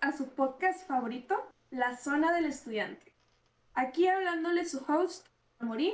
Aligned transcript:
A 0.00 0.12
su 0.12 0.28
podcast 0.28 0.86
favorito, 0.86 1.34
La 1.70 1.96
Zona 1.96 2.32
del 2.32 2.44
Estudiante. 2.44 3.16
Aquí 3.74 4.06
hablándole 4.06 4.64
su 4.64 4.78
host, 4.86 5.26
Morín. 5.58 5.92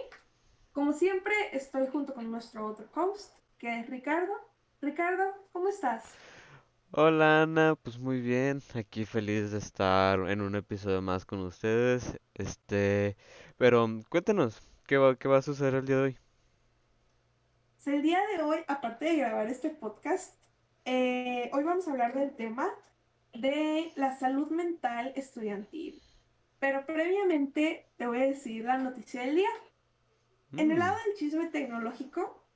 Como 0.73 0.93
siempre, 0.93 1.33
estoy 1.53 1.87
junto 1.87 2.13
con 2.13 2.31
nuestro 2.31 2.67
otro 2.67 2.87
host, 2.95 3.35
que 3.57 3.81
es 3.81 3.89
Ricardo. 3.89 4.35
Ricardo, 4.83 5.25
¿cómo 5.53 5.69
estás? 5.69 6.05
Hola 6.91 7.45
Ana, 7.45 7.77
pues 7.83 7.99
muy 7.99 8.21
bien, 8.21 8.61
aquí 8.75 9.07
feliz 9.07 9.53
de 9.53 9.59
estar 9.59 10.19
en 10.29 10.43
un 10.43 10.55
episodio 10.55 11.01
más 11.01 11.25
con 11.25 11.39
ustedes. 11.39 12.21
Este, 12.35 13.17
pero 13.57 13.89
cuéntanos, 14.11 14.61
¿qué 14.87 14.99
va, 14.99 15.17
qué 15.17 15.29
va 15.29 15.39
a 15.39 15.43
suceder 15.43 15.77
el 15.77 15.87
día 15.87 15.97
de 15.97 16.03
hoy? 16.03 16.19
Pues 17.77 17.87
el 17.87 18.03
día 18.03 18.21
de 18.37 18.43
hoy, 18.43 18.59
aparte 18.69 19.07
de 19.07 19.17
grabar 19.17 19.47
este 19.47 19.71
podcast, 19.71 20.35
eh, 20.85 21.49
hoy 21.55 21.65
vamos 21.65 21.89
a 21.89 21.93
hablar 21.93 22.13
del 22.13 22.37
tema 22.37 22.71
de 23.41 23.93
la 23.97 24.17
salud 24.19 24.49
mental 24.51 25.13
estudiantil. 25.17 26.03
Pero 26.59 26.87
previamente 26.87 27.93
te 27.97 28.07
voy 28.07 28.19
a 28.23 28.27
decir 28.27 28.65
la 28.65 28.79
noticia 28.79 29.23
del 29.23 29.37
día. 29.37 29.51
En 30.57 30.71
el 30.71 30.79
Mm, 30.79 30.81
lado 30.81 30.95
del 31.07 31.15
chisme 31.17 31.47
tecnológico, 31.47 32.47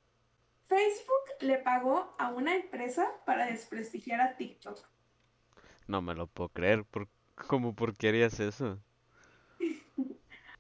Facebook 0.68 1.24
le 1.40 1.58
pagó 1.58 2.14
a 2.18 2.30
una 2.32 2.56
empresa 2.56 3.08
para 3.26 3.46
desprestigiar 3.46 4.20
a 4.20 4.36
TikTok. 4.36 4.88
no 5.86 6.02
me 6.02 6.14
lo 6.14 6.26
puedo 6.26 6.48
creer, 6.50 6.84
¿por, 6.84 7.08
cómo 7.46 7.74
por 7.74 7.96
qué 7.96 8.08
harías 8.08 8.40
eso? 8.40 8.80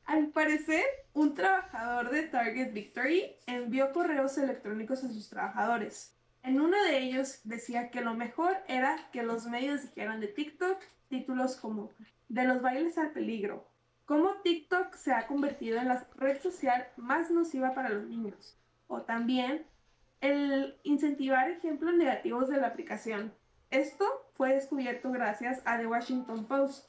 Al 0.04 0.28
parecer, 0.30 0.84
un 1.12 1.34
trabajador 1.34 2.10
de 2.10 2.22
Target 2.24 2.72
Victory 2.72 3.36
envió 3.46 3.92
correos 3.92 4.38
electrónicos 4.38 5.02
a 5.04 5.08
sus 5.08 5.28
trabajadores. 5.28 6.16
En 6.42 6.60
uno 6.60 6.76
de 6.82 6.98
ellos 6.98 7.40
decía 7.44 7.90
que 7.90 8.00
lo 8.00 8.14
mejor 8.14 8.56
era 8.66 8.96
que 9.12 9.22
los 9.22 9.46
medios 9.46 9.82
dijeran 9.82 10.20
de 10.20 10.26
TikTok 10.26 10.82
títulos 11.08 11.56
como 11.56 11.90
De 12.28 12.44
los 12.44 12.60
bailes 12.60 12.98
al 12.98 13.12
peligro, 13.12 13.68
cómo 14.06 14.40
TikTok 14.42 14.94
se 14.94 15.12
ha 15.12 15.26
convertido 15.26 15.78
en 15.78 15.88
la 15.88 16.06
red 16.16 16.40
social 16.40 16.88
más 16.96 17.30
nociva 17.30 17.74
para 17.74 17.90
los 17.90 18.08
niños, 18.08 18.58
o 18.88 19.02
también 19.02 19.64
el 20.20 20.76
incentivar 20.82 21.50
ejemplos 21.50 21.94
negativos 21.94 22.48
de 22.48 22.56
la 22.56 22.68
aplicación. 22.68 23.32
Esto 23.70 24.04
fue 24.34 24.54
descubierto 24.54 25.12
gracias 25.12 25.62
a 25.64 25.78
The 25.78 25.86
Washington 25.86 26.46
Post. 26.46 26.88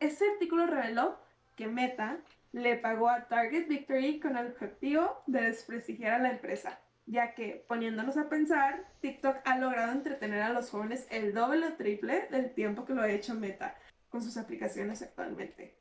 Este 0.00 0.28
artículo 0.30 0.66
reveló 0.66 1.18
que 1.56 1.66
Meta 1.66 2.18
le 2.52 2.76
pagó 2.76 3.08
a 3.08 3.28
Target 3.28 3.68
Victory 3.68 4.20
con 4.20 4.36
el 4.36 4.48
objetivo 4.48 5.22
de 5.26 5.42
desprestigiar 5.42 6.14
a 6.14 6.18
la 6.18 6.30
empresa, 6.30 6.80
ya 7.08 7.34
que, 7.34 7.64
poniéndonos 7.66 8.16
a 8.16 8.28
pensar, 8.28 8.86
TikTok 9.00 9.38
ha 9.44 9.58
logrado 9.58 9.92
entretener 9.92 10.42
a 10.42 10.52
los 10.52 10.70
jóvenes 10.70 11.06
el 11.10 11.32
doble 11.32 11.66
o 11.66 11.72
triple 11.74 12.28
del 12.30 12.52
tiempo 12.52 12.84
que 12.84 12.94
lo 12.94 13.02
ha 13.02 13.10
hecho 13.10 13.34
Meta 13.34 13.76
con 14.10 14.22
sus 14.22 14.36
aplicaciones 14.36 15.02
actualmente. 15.02 15.74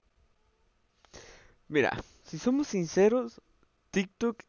Mira, 1.67 1.98
si 2.23 2.38
somos 2.38 2.67
sinceros, 2.67 3.42
TikTok 3.92 4.42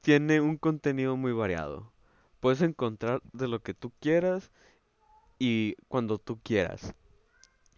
tiene 0.00 0.40
un 0.40 0.56
contenido 0.56 1.16
muy 1.16 1.32
variado. 1.32 1.92
Puedes 2.38 2.62
encontrar 2.62 3.20
de 3.32 3.48
lo 3.48 3.60
que 3.60 3.74
tú 3.74 3.92
quieras 4.00 4.50
y 5.38 5.74
cuando 5.88 6.18
tú 6.18 6.38
quieras. 6.42 6.94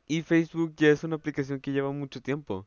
Y 0.06 0.22
Facebook 0.22 0.74
ya 0.76 0.88
es 0.88 1.04
una 1.04 1.16
aplicación 1.16 1.60
que 1.60 1.72
lleva 1.72 1.90
mucho 1.90 2.20
tiempo. 2.20 2.66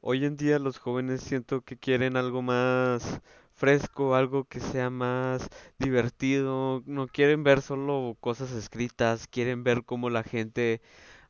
Hoy 0.00 0.24
en 0.24 0.36
día 0.36 0.58
los 0.58 0.78
jóvenes 0.78 1.20
siento 1.20 1.62
que 1.62 1.76
quieren 1.76 2.16
algo 2.16 2.42
más 2.42 3.20
fresco, 3.60 4.14
algo 4.14 4.44
que 4.44 4.60
sea 4.60 4.90
más 4.90 5.48
divertido, 5.78 6.82
no 6.86 7.08
quieren 7.08 7.44
ver 7.44 7.60
solo 7.62 8.16
cosas 8.20 8.52
escritas, 8.52 9.28
quieren 9.28 9.64
ver 9.64 9.84
cómo 9.84 10.08
la 10.10 10.22
gente, 10.24 10.80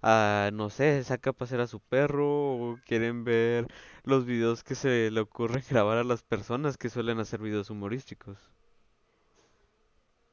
ah, 0.02 0.50
no 0.52 0.70
sé, 0.70 1.02
saca 1.04 1.30
a 1.30 1.32
pasear 1.32 1.62
a 1.62 1.66
su 1.66 1.80
perro, 1.80 2.28
o 2.54 2.78
quieren 2.86 3.24
ver 3.24 3.66
los 4.04 4.26
videos 4.26 4.62
que 4.64 4.76
se 4.76 5.10
le 5.10 5.20
ocurre 5.20 5.62
grabar 5.70 5.98
a 5.98 6.04
las 6.04 6.22
personas 6.22 6.78
que 6.78 6.88
suelen 6.90 7.18
hacer 7.18 7.40
videos 7.40 7.68
humorísticos. 7.70 8.38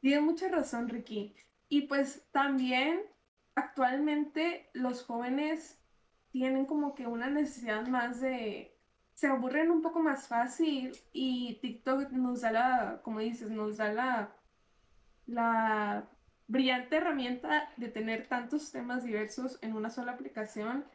Tiene 0.02 0.22
mucha 0.22 0.50
razón, 0.50 0.90
Ricky. 0.90 1.36
Y 1.70 1.82
pues 1.88 2.28
también 2.32 3.02
actualmente 3.56 4.70
los 4.74 5.04
jóvenes 5.04 5.80
tienen 6.32 6.66
como 6.68 6.94
que 6.96 7.08
una 7.08 7.30
necesidad 7.30 7.88
más 7.88 8.22
de... 8.22 8.77
Se 9.18 9.26
aburren 9.26 9.72
un 9.72 9.82
poco 9.82 10.00
más 10.00 10.28
fácil 10.28 10.92
y 11.12 11.56
TikTok 11.60 12.12
nos 12.12 12.42
da 12.42 12.52
la, 12.52 13.02
como 13.02 13.20
dices, 13.20 13.50
nos 13.50 13.78
da 13.78 13.92
la, 13.92 14.36
la 15.26 16.08
brillante 16.46 16.98
herramienta 16.98 17.68
de 17.78 17.88
tener 17.88 18.28
tantos 18.28 18.72
temas 18.72 19.04
diversos 19.04 19.58
en 19.64 19.76
una 19.76 19.90
sola 19.90 20.12
aplicación. 20.12 20.86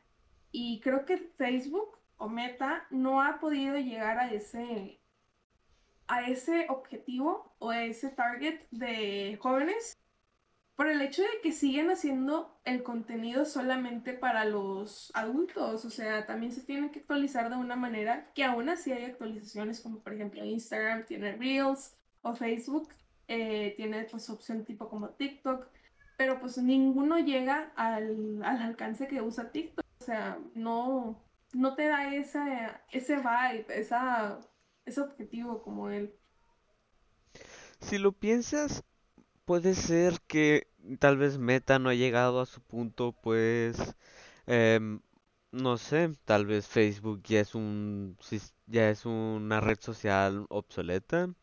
Y 0.52 0.80
creo 0.82 1.04
que 1.04 1.18
Facebook 1.18 1.98
o 2.16 2.28
Meta 2.28 2.86
no 2.90 3.20
ha 3.20 3.40
podido 3.40 3.76
llegar 3.76 4.20
a 4.20 4.32
ese, 4.32 5.00
a 6.06 6.22
ese 6.22 6.66
objetivo 6.68 7.56
o 7.58 7.70
a 7.70 7.82
ese 7.82 8.08
target 8.10 8.60
de 8.70 9.36
jóvenes 9.42 9.96
por 10.76 10.88
el 10.88 11.02
hecho 11.02 11.22
de 11.22 11.40
que 11.42 11.52
siguen 11.52 11.90
haciendo 11.90 12.58
el 12.64 12.82
contenido 12.82 13.44
solamente 13.44 14.14
para 14.14 14.44
los 14.44 15.10
adultos, 15.14 15.84
o 15.84 15.90
sea, 15.90 16.26
también 16.26 16.52
se 16.52 16.62
tienen 16.62 16.90
que 16.90 17.00
actualizar 17.00 17.50
de 17.50 17.56
una 17.56 17.76
manera 17.76 18.30
que 18.34 18.44
aún 18.44 18.68
así 18.68 18.92
hay 18.92 19.04
actualizaciones 19.04 19.80
como 19.80 20.00
por 20.00 20.14
ejemplo 20.14 20.44
Instagram 20.44 21.04
tiene 21.04 21.36
Reels 21.36 21.96
o 22.22 22.34
Facebook 22.34 22.88
eh, 23.28 23.74
tiene 23.76 24.04
pues 24.04 24.28
opción 24.30 24.64
tipo 24.64 24.88
como 24.88 25.10
TikTok, 25.10 25.66
pero 26.16 26.40
pues 26.40 26.58
ninguno 26.58 27.18
llega 27.18 27.72
al, 27.76 28.42
al 28.44 28.62
alcance 28.62 29.08
que 29.08 29.22
usa 29.22 29.50
TikTok, 29.50 29.84
o 30.00 30.04
sea, 30.04 30.38
no, 30.54 31.22
no 31.52 31.74
te 31.74 31.88
da 31.88 32.14
esa, 32.14 32.82
ese 32.90 33.16
vibe, 33.16 33.66
esa, 33.68 34.40
ese 34.84 35.00
objetivo 35.00 35.62
como 35.62 35.90
él. 35.90 36.14
Si 37.80 37.98
lo 37.98 38.12
piensas, 38.12 38.84
puede 39.44 39.74
ser 39.74 40.20
que 40.26 40.68
tal 40.98 41.16
vez 41.18 41.38
Meta 41.38 41.78
no 41.78 41.88
ha 41.90 41.94
llegado 41.94 42.40
a 42.40 42.46
su 42.46 42.60
punto, 42.62 43.12
pues, 43.22 43.94
em, 44.46 45.00
no 45.52 45.78
sé, 45.78 46.12
tal 46.24 46.46
vez 46.46 46.66
Facebook 46.66 47.22
ya 47.24 47.40
es 47.40 47.54
un, 47.54 48.18
ya 48.66 48.90
es 48.90 49.06
una 49.06 49.60
red 49.60 49.78
social 49.80 50.46
obsoleta 50.50 51.34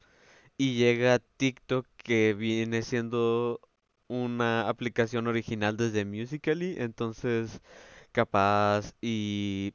y 0.58 0.76
llega 0.78 1.20
TikTok 1.20 1.88
que 1.98 2.34
viene 2.36 2.82
siendo 2.84 3.62
una 4.08 4.70
aplicación 4.70 5.28
original 5.28 5.78
desde 5.78 6.06
Musical.ly, 6.06 6.76
entonces 6.80 7.62
capaz 8.12 8.94
y 9.02 9.74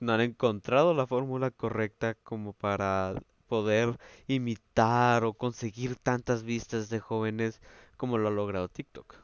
no 0.00 0.12
han 0.14 0.20
encontrado 0.22 0.94
la 0.94 1.06
fórmula 1.06 1.50
correcta 1.50 2.14
como 2.16 2.52
para 2.54 3.14
poder 3.48 3.98
imitar 4.28 5.24
o 5.24 5.34
conseguir 5.34 5.96
tantas 5.96 6.44
vistas 6.44 6.88
de 6.90 7.00
jóvenes 7.00 7.60
como 7.96 8.18
lo 8.18 8.28
ha 8.28 8.30
logrado 8.32 8.68
TikTok. 8.68 9.16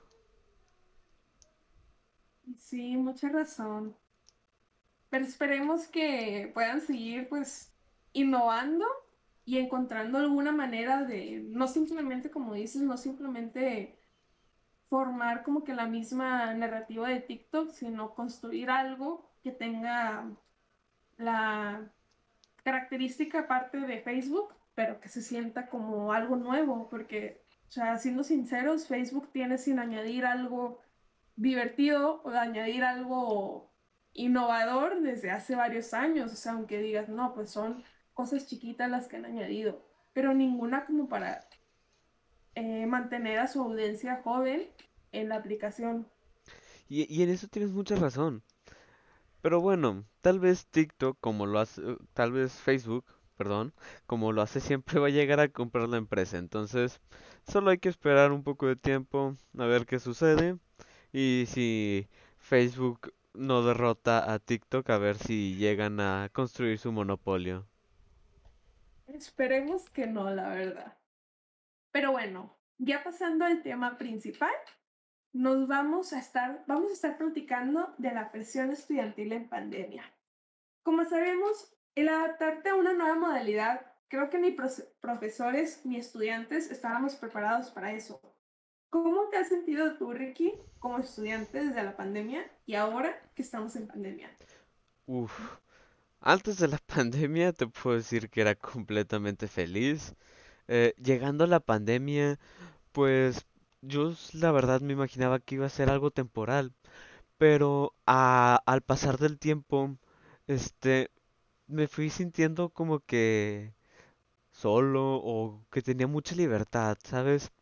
Sí, 2.59 2.97
mucha 2.97 3.29
razón. 3.29 3.97
Pero 5.11 5.25
esperemos 5.25 5.87
que 5.89 6.51
puedan 6.55 6.81
seguir 6.81 7.29
pues 7.29 7.73
innovando 8.13 8.85
y 9.45 9.59
encontrando 9.59 10.19
alguna 10.19 10.53
manera 10.53 11.05
de, 11.05 11.43
no 11.49 11.69
simplemente 11.69 12.31
como 12.31 12.55
dices, 12.55 12.83
no 12.83 12.97
simplemente 12.97 13.99
formar 14.89 15.45
como 15.45 15.65
que 15.65 15.75
la 15.75 15.87
misma 15.87 16.55
narrativa 16.55 17.09
de 17.09 17.21
TikTok, 17.21 17.71
sino 17.71 18.15
construir 18.15 18.71
algo 18.71 19.31
que 19.43 19.53
tenga 19.53 20.31
la 21.19 21.94
característica 22.65 23.47
parte 23.47 23.79
de 23.79 24.01
Facebook, 24.01 24.53
pero 24.75 25.01
que 25.01 25.09
se 25.09 25.23
sienta 25.23 25.69
como 25.69 26.13
algo 26.13 26.35
nuevo, 26.35 26.89
porque, 26.91 27.45
o 27.69 27.71
sea, 27.71 27.97
siendo 27.99 28.25
sinceros, 28.25 28.89
Facebook 28.89 29.31
tiene 29.33 29.59
sin 29.59 29.79
añadir 29.79 30.25
algo 30.25 30.81
divertido 31.37 32.23
o 32.25 32.31
de 32.31 32.39
añadir 32.39 32.83
algo 32.83 33.71
innovador 34.13 35.01
desde 35.03 35.31
hace 35.31 35.55
varios 35.55 35.95
años. 35.95 36.33
O 36.33 36.37
sea, 36.37 36.53
aunque 36.53 36.81
digas, 36.81 37.09
no, 37.09 37.35
pues 37.35 37.51
son 37.51 37.85
cosas 38.15 38.47
chiquitas 38.47 38.91
las 38.91 39.07
que 39.07 39.17
han 39.17 39.27
añadido, 39.27 39.85
pero 40.13 40.35
ninguna 40.35 40.87
como 40.87 41.09
para 41.09 41.47
eh, 42.55 42.87
mantener 42.87 43.39
a 43.39 43.49
su 43.49 43.61
audiencia 43.61 44.23
joven 44.23 44.69
en 45.13 45.29
la 45.29 45.37
aplicación. 45.37 46.09
Y, 46.89 47.13
y 47.13 47.23
en 47.23 47.31
eso 47.31 47.49
tienes 47.49 47.73
mucha 47.73 47.97
razón. 47.97 48.43
Pero 49.45 49.61
bueno, 49.61 50.07
tal 50.23 50.41
vez 50.41 50.67
TikTok, 50.69 51.19
como 51.21 51.45
lo 51.45 51.59
hace, 51.59 51.83
eh, 51.83 51.97
tal 52.15 52.33
vez 52.33 52.55
Facebook, 52.55 53.05
perdón, 53.37 53.75
como 54.07 54.33
lo 54.33 54.41
hace 54.41 54.59
siempre, 54.59 54.99
va 55.01 55.09
a 55.09 55.11
llegar 55.11 55.39
a 55.39 55.49
comprar 55.49 55.87
la 55.87 55.99
empresa. 55.99 56.39
Entonces, 56.39 57.03
solo 57.47 57.71
hay 57.71 57.77
que 57.77 57.91
esperar 57.91 58.33
un 58.33 58.43
poco 58.43 58.67
de 58.67 58.77
tiempo 58.77 59.37
a 59.59 59.67
ver 59.67 59.85
qué 59.85 59.99
sucede. 59.99 60.57
Y 61.13 61.45
si 61.49 62.09
Facebook 62.39 63.13
no 63.35 63.63
derrota 63.63 64.33
a 64.33 64.39
TikTok, 64.39 64.89
a 64.89 64.97
ver 64.97 65.19
si 65.19 65.57
llegan 65.57 66.01
a 66.01 66.31
construir 66.33 66.79
su 66.79 66.91
monopolio. 66.91 67.67
Esperemos 69.09 69.91
que 69.91 70.07
no, 70.07 70.31
la 70.31 70.49
verdad. 70.49 70.97
Pero 71.91 72.13
bueno, 72.13 72.57
ya 72.79 73.05
pasando 73.05 73.45
al 73.45 73.63
tema 73.63 73.99
principal, 73.99 74.55
nos 75.35 75.67
vamos 75.67 76.13
a 76.13 76.21
estar, 76.21 76.65
vamos 76.69 76.91
a 76.91 76.95
estar 76.95 77.19
platicando 77.19 77.93
de 77.99 78.13
la 78.13 78.31
presión 78.31 78.71
estudiantil 78.71 79.33
en 79.33 79.49
pandemia. 79.49 80.05
Como 80.85 81.05
sabemos, 81.05 81.75
el 81.97 82.09
adaptarte 82.09 82.71
a 82.71 82.77
una 82.77 82.95
nueva 82.95 83.17
modalidad, 83.17 83.85
creo 84.07 84.31
que 84.31 84.39
ni 84.39 84.57
profesores 85.01 85.85
ni 85.85 85.97
estudiantes 85.97 86.71
estábamos 86.71 87.17
preparados 87.17 87.71
para 87.71 87.93
eso. 87.93 88.21
¿Cómo 88.91 89.29
te 89.29 89.37
has 89.37 89.49
sentido 89.49 89.99
tú, 89.99 90.13
Ricky, 90.13 90.55
como 90.79 90.99
estudiante 91.01 91.65
desde 91.65 91.83
la 91.83 91.97
pandemia 91.97 92.49
y 92.65 92.77
ahora 92.77 93.21
que 93.35 93.43
estamos 93.43 93.75
en 93.75 93.89
pandemia? 93.89 94.31
Uf, 95.07 95.37
antes 96.21 96.59
de 96.59 96.69
la 96.69 96.79
pandemia 96.87 97.53
te 97.53 97.67
puedo 97.67 97.97
decir 97.97 98.31
que 98.31 98.41
era 98.41 98.55
completamente 98.55 99.49
feliz. 99.49 100.15
Eh, 100.69 100.95
llegando 100.97 101.43
a 101.43 101.49
la 101.49 101.59
pandemia, 101.59 102.39
pues 102.93 103.45
yo 103.87 104.15
la 104.33 104.53
verdad 104.53 104.81
me 104.81 104.93
imaginaba 104.95 105.41
que 105.41 105.57
iba 105.57 105.67
a 105.67 105.69
ser 105.71 105.91
algo 105.91 106.11
temporal, 106.11 106.73
pero 107.39 107.95
al 108.07 108.83
pasar 108.83 109.19
del 109.19 109.39
tiempo, 109.39 109.97
este, 110.49 111.11
me 111.69 111.89
fui 111.89 112.11
sintiendo 112.11 112.71
como 112.71 113.01
que 113.01 113.75
solo 114.53 115.17
o 115.25 115.65
que 115.73 115.83
tenía 115.83 116.07
mucha 116.09 116.35
libertad, 116.37 116.99
¿sabes? 117.05 117.53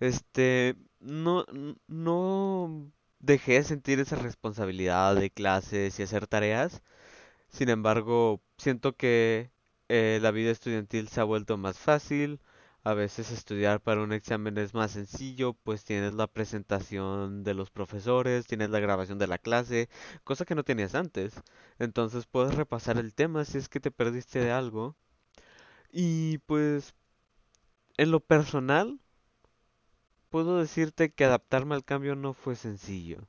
Este, 0.00 0.76
no, 1.00 1.44
no 1.86 2.90
dejé 3.18 3.54
de 3.54 3.64
sentir 3.64 4.00
esa 4.00 4.16
responsabilidad 4.16 5.14
de 5.16 5.30
clases 5.30 5.98
y 5.98 6.02
hacer 6.02 6.26
tareas. 6.26 6.82
Sin 7.50 7.68
embargo, 7.70 8.42
siento 8.58 8.96
que 8.96 9.50
eh, 9.88 10.20
la 10.22 10.32
vida 10.32 10.52
estudiantil 10.52 11.08
se 11.08 11.20
ha 11.20 11.24
vuelto 11.24 11.56
más 11.58 11.78
fácil. 11.78 12.40
A 12.84 12.92
veces 12.94 13.30
estudiar 13.30 13.80
para 13.80 14.02
un 14.02 14.12
examen 14.12 14.58
es 14.58 14.74
más 14.74 14.90
sencillo, 14.90 15.54
pues 15.54 15.82
tienes 15.84 16.12
la 16.14 16.26
presentación 16.26 17.42
de 17.42 17.54
los 17.54 17.70
profesores, 17.70 18.46
tienes 18.46 18.68
la 18.70 18.80
grabación 18.80 19.18
de 19.18 19.26
la 19.26 19.38
clase, 19.38 19.88
cosa 20.24 20.44
que 20.44 20.54
no 20.54 20.62
tenías 20.64 20.94
antes. 20.94 21.32
Entonces 21.78 22.26
puedes 22.26 22.54
repasar 22.54 22.98
el 22.98 23.14
tema 23.14 23.44
si 23.46 23.56
es 23.58 23.68
que 23.70 23.80
te 23.80 23.90
perdiste 23.90 24.40
de 24.40 24.52
algo. 24.52 24.94
Y 25.92 26.38
pues, 26.38 26.94
en 27.98 28.10
lo 28.10 28.18
personal, 28.18 28.98
puedo 30.30 30.58
decirte 30.58 31.12
que 31.12 31.24
adaptarme 31.24 31.74
al 31.74 31.84
cambio 31.84 32.16
no 32.16 32.32
fue 32.34 32.56
sencillo. 32.56 33.28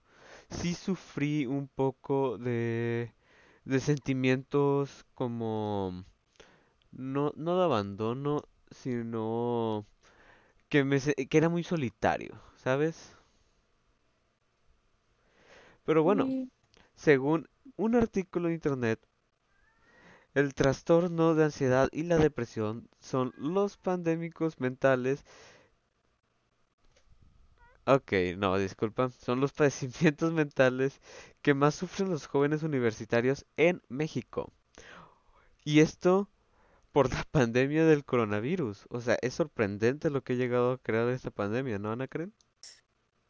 Sí 0.50 0.74
sufrí 0.76 1.46
un 1.46 1.68
poco 1.68 2.38
de, 2.38 3.14
de 3.66 3.80
sentimientos 3.80 5.06
como 5.16 6.06
no, 6.92 7.34
no 7.38 7.58
de 7.58 7.64
abandono, 7.66 8.44
sino 8.72 9.86
que 10.70 10.84
me 10.84 11.00
que 11.02 11.38
era 11.38 11.50
muy 11.50 11.64
solitario, 11.64 12.40
¿sabes? 12.58 13.16
Pero 15.86 16.02
bueno, 16.04 16.28
según 16.96 17.48
un 17.76 17.96
artículo 17.96 18.48
en 18.48 18.56
internet, 18.56 19.00
el 20.34 20.54
trastorno 20.54 21.36
de 21.36 21.46
ansiedad 21.46 21.90
y 21.92 22.04
la 22.04 22.18
depresión 22.18 22.90
son 23.00 23.34
los 23.38 23.78
pandémicos 23.78 24.60
mentales 24.60 25.24
Ok, 27.86 28.14
no, 28.38 28.58
disculpa. 28.58 29.10
Son 29.10 29.40
los 29.40 29.54
padecimientos 29.54 30.32
mentales 30.34 31.00
que 31.44 31.54
más 31.54 31.76
sufren 31.76 32.10
los 32.10 32.26
jóvenes 32.28 32.64
universitarios 32.64 33.46
en 33.58 33.82
México. 33.90 34.52
Y 35.64 35.80
esto 35.80 36.30
por 36.92 37.12
la 37.14 37.24
pandemia 37.32 37.86
del 37.86 38.06
coronavirus. 38.06 38.86
O 38.90 39.02
sea, 39.02 39.18
es 39.22 39.34
sorprendente 39.34 40.10
lo 40.10 40.24
que 40.24 40.34
ha 40.34 40.36
llegado 40.36 40.74
a 40.74 40.78
crear 40.78 41.08
esta 41.10 41.32
pandemia, 41.32 41.80
¿no, 41.80 41.92
Ana 41.92 42.08
Karen? 42.08 42.34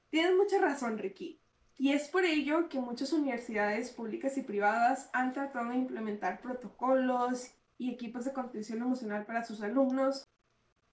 Tienes 0.10 0.36
mucha 0.36 0.60
razón, 0.60 0.98
Ricky. 0.98 1.40
Y 1.78 1.94
es 1.94 2.10
por 2.10 2.26
ello 2.26 2.70
que 2.70 2.80
muchas 2.80 3.14
universidades 3.14 3.92
públicas 3.92 4.38
y 4.38 4.44
privadas 4.44 5.10
han 5.14 5.34
tratado 5.34 5.70
de 5.70 5.78
implementar 5.78 6.42
protocolos 6.42 7.52
y 7.78 7.92
equipos 7.92 8.26
de 8.26 8.34
contención 8.34 8.82
emocional 8.82 9.26
para 9.26 9.44
sus 9.44 9.62
alumnos. 9.62 10.28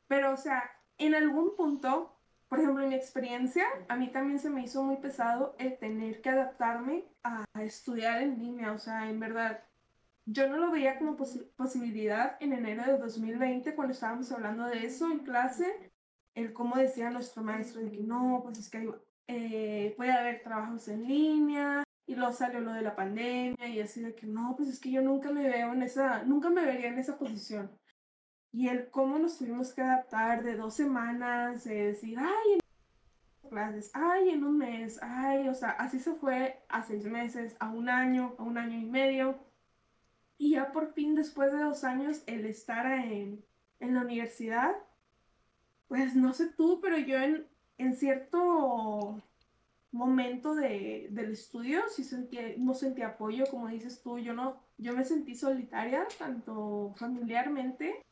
Pero, 0.06 0.32
o 0.32 0.36
sea, 0.36 0.70
en 0.96 1.14
algún 1.14 1.54
punto 1.56 2.18
por 2.48 2.60
ejemplo, 2.60 2.82
en 2.82 2.88
mi 2.88 2.94
experiencia, 2.94 3.66
a 3.88 3.96
mí 3.96 4.08
también 4.08 4.38
se 4.38 4.48
me 4.48 4.62
hizo 4.62 4.82
muy 4.82 4.96
pesado 4.96 5.54
el 5.58 5.78
tener 5.78 6.22
que 6.22 6.30
adaptarme 6.30 7.04
a, 7.22 7.44
estudiar 7.60 8.22
en 8.22 8.38
línea. 8.38 8.72
O 8.72 8.78
sea, 8.78 9.10
en 9.10 9.20
verdad, 9.20 9.62
yo 10.30 10.46
no 10.48 10.58
lo 10.58 10.70
veía 10.70 10.98
como 10.98 11.16
posibilidad 11.16 12.36
en 12.40 12.52
enero 12.52 12.84
de 12.84 12.98
2020 12.98 13.74
cuando 13.74 13.94
estábamos 13.94 14.30
hablando 14.30 14.66
de 14.66 14.84
eso 14.84 15.10
en 15.10 15.20
clase, 15.20 15.90
el 16.34 16.52
cómo 16.52 16.76
decía 16.76 17.08
nuestro 17.08 17.42
maestro 17.42 17.80
de 17.80 17.90
que 17.90 18.00
no, 18.00 18.40
pues 18.44 18.58
es 18.58 18.68
que 18.68 18.92
eh, 19.26 19.94
puede 19.96 20.12
haber 20.12 20.42
trabajos 20.42 20.86
en 20.88 21.08
línea 21.08 21.82
y 22.06 22.14
luego 22.14 22.32
salió 22.32 22.60
lo 22.60 22.74
de 22.74 22.82
la 22.82 22.94
pandemia 22.94 23.68
y 23.68 23.80
así 23.80 24.02
de 24.02 24.14
que 24.14 24.26
no, 24.26 24.54
pues 24.54 24.68
es 24.68 24.78
que 24.78 24.90
yo 24.90 25.00
nunca 25.00 25.30
me 25.30 25.48
veo 25.48 25.72
en 25.72 25.82
esa, 25.82 26.22
nunca 26.24 26.50
me 26.50 26.64
vería 26.64 26.88
en 26.88 26.98
esa 26.98 27.16
posición 27.16 27.70
y 28.52 28.68
el 28.68 28.90
cómo 28.90 29.18
nos 29.18 29.38
tuvimos 29.38 29.72
que 29.72 29.80
adaptar 29.80 30.42
de 30.42 30.56
dos 30.56 30.74
semanas, 30.74 31.64
de 31.64 31.86
decir, 31.86 32.18
ay, 32.18 32.52
en 32.52 33.48
clases, 33.48 33.90
ay, 33.94 34.30
en 34.30 34.44
un 34.44 34.58
mes, 34.58 34.98
ay, 35.02 35.48
o 35.48 35.54
sea, 35.54 35.70
así 35.70 35.98
se 35.98 36.14
fue 36.14 36.62
a 36.68 36.82
seis 36.82 37.04
meses, 37.06 37.56
a 37.60 37.70
un 37.70 37.88
año, 37.88 38.34
a 38.38 38.42
un 38.42 38.58
año 38.58 38.78
y 38.78 38.84
medio. 38.84 39.47
Y 40.38 40.52
ya 40.52 40.72
por 40.72 40.92
fin, 40.92 41.14
después 41.14 41.52
de 41.52 41.58
dos 41.58 41.84
años, 41.84 42.22
el 42.26 42.46
estar 42.46 42.86
en, 42.86 43.44
en 43.80 43.94
la 43.94 44.02
universidad, 44.02 44.76
pues 45.88 46.14
no 46.14 46.32
sé 46.32 46.46
tú, 46.46 46.80
pero 46.80 46.96
yo 46.96 47.18
en, 47.18 47.46
en 47.78 47.96
cierto 47.96 49.20
momento 49.90 50.54
de, 50.54 51.08
del 51.10 51.32
estudio 51.32 51.82
sí 51.88 52.04
sentí, 52.04 52.38
no 52.58 52.74
sentí 52.74 53.02
apoyo, 53.02 53.46
como 53.50 53.68
dices 53.68 54.02
tú, 54.02 54.18
yo 54.18 54.32
no, 54.32 54.62
yo 54.76 54.94
me 54.94 55.04
sentí 55.04 55.34
solitaria, 55.34 56.06
tanto 56.18 56.94
familiarmente 56.96 58.04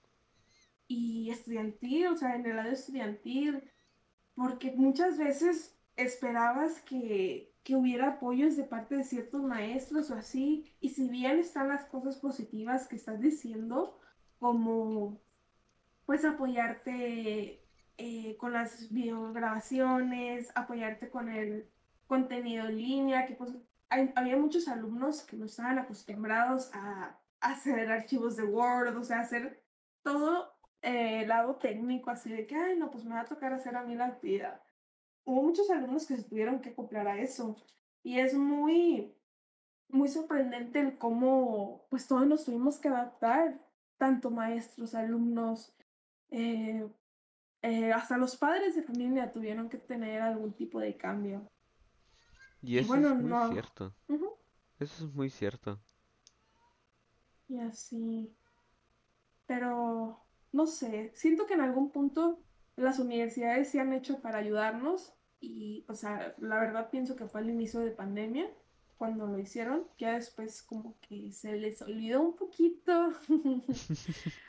y 0.89 1.31
estudiantil, 1.31 2.09
o 2.09 2.17
sea, 2.17 2.35
en 2.35 2.47
el 2.47 2.57
lado 2.57 2.71
estudiantil, 2.71 3.63
porque 4.35 4.73
muchas 4.73 5.19
veces 5.19 5.77
esperabas 5.97 6.81
que, 6.83 7.53
que 7.67 7.75
hubiera 7.75 8.11
apoyos 8.11 8.57
de 8.57 8.63
parte 8.63 8.95
de 8.95 9.03
ciertos 9.03 9.43
maestros 9.43 10.13
o 10.13 10.15
así, 10.15 10.73
y 10.79 10.91
si 10.91 11.09
bien 11.09 11.41
están 11.41 11.67
las 11.67 11.85
cosas 11.87 12.17
positivas 12.17 12.87
que 12.87 12.95
estás 12.95 13.21
diciendo, 13.21 13.99
como 14.39 15.21
pues 16.05 16.25
apoyarte 16.25 17.61
eh, 17.99 18.37
con 18.39 18.53
las 18.53 18.93
videograbaciones, 18.93 20.53
apoyarte 20.55 21.11
con 21.11 21.29
el 21.29 21.69
contenido 22.07 22.69
en 22.69 22.79
línea, 22.79 23.27
que 23.27 23.35
pues 23.35 23.51
había 23.89 24.37
muchos 24.37 24.69
alumnos 24.69 25.23
que 25.23 25.37
no 25.37 25.47
estaban 25.47 25.81
acostumbrados 25.81 26.71
a, 26.73 27.19
hacer 27.41 27.91
archivos 27.91 28.37
de 28.37 28.45
Word, 28.45 28.97
o 28.97 29.03
sea, 29.03 29.21
hacer 29.21 29.61
todo 30.03 30.55
eh, 30.83 31.23
el 31.23 31.29
lado 31.29 31.57
técnico, 31.57 32.11
así 32.11 32.31
de 32.31 32.47
que, 32.47 32.55
ay, 32.55 32.79
no, 32.79 32.93
pues 32.93 33.05
me 33.05 33.15
va 33.15 33.23
a 33.23 33.25
tocar 33.25 33.53
hacer 33.53 33.75
a 33.75 33.83
mí 33.83 33.97
la 33.97 34.07
actividad. 34.07 34.61
Hubo 35.27 35.43
muchos 35.43 35.69
alumnos 35.71 36.07
que 36.07 36.17
se 36.17 36.23
tuvieron 36.23 36.61
que 36.61 36.71
acoplar 36.71 37.09
a 37.09 37.21
eso. 37.21 37.57
Y 38.05 38.21
es 38.21 38.33
muy, 38.33 39.13
muy 39.89 40.09
sorprendente 40.09 40.81
el 40.81 40.97
cómo, 40.97 41.85
pues 41.91 42.07
todos 42.07 42.27
nos 42.27 42.45
tuvimos 42.45 42.79
que 42.79 42.89
adaptar, 42.89 43.61
tanto 43.99 44.31
maestros, 44.31 44.95
alumnos, 44.95 45.75
eh, 46.31 46.89
eh, 47.63 47.93
hasta 47.93 48.17
los 48.17 48.37
padres 48.37 48.77
de 48.77 48.85
familia 48.85 49.33
tuvieron 49.33 49.69
que 49.69 49.79
tener 49.79 50.23
algún 50.23 50.53
tipo 50.53 50.79
de 50.79 50.97
cambio. 50.97 51.51
Y 52.63 52.79
eso 52.79 52.95
es 52.95 53.17
muy 53.17 53.53
cierto. 53.53 53.95
Eso 54.79 55.05
es 55.07 55.13
muy 55.13 55.29
cierto. 55.29 55.81
Y 57.49 57.59
así. 57.59 58.33
Pero 59.47 60.25
no 60.53 60.67
sé, 60.67 61.11
siento 61.17 61.47
que 61.47 61.55
en 61.55 61.63
algún 61.63 61.91
punto 61.91 62.41
las 62.77 63.01
universidades 63.01 63.71
se 63.71 63.81
han 63.81 63.93
hecho 63.93 64.21
para 64.21 64.39
ayudarnos 64.39 65.16
y, 65.47 65.85
o 65.89 65.95
sea, 65.95 66.35
la 66.39 66.59
verdad 66.59 66.91
pienso 66.91 67.17
que 67.17 67.27
fue 67.27 67.41
al 67.41 67.51
inicio 67.51 67.81
de 67.81 67.91
pandemia 67.91 68.51
cuando 68.99 69.27
lo 69.27 69.39
hicieron, 69.39 69.85
ya 69.99 70.15
después 70.15 70.63
como 70.63 70.97
que 71.01 71.31
se 71.33 71.57
les 71.57 71.83
olvidó 71.83 72.23
un 72.23 72.37
poquito. 72.37 73.13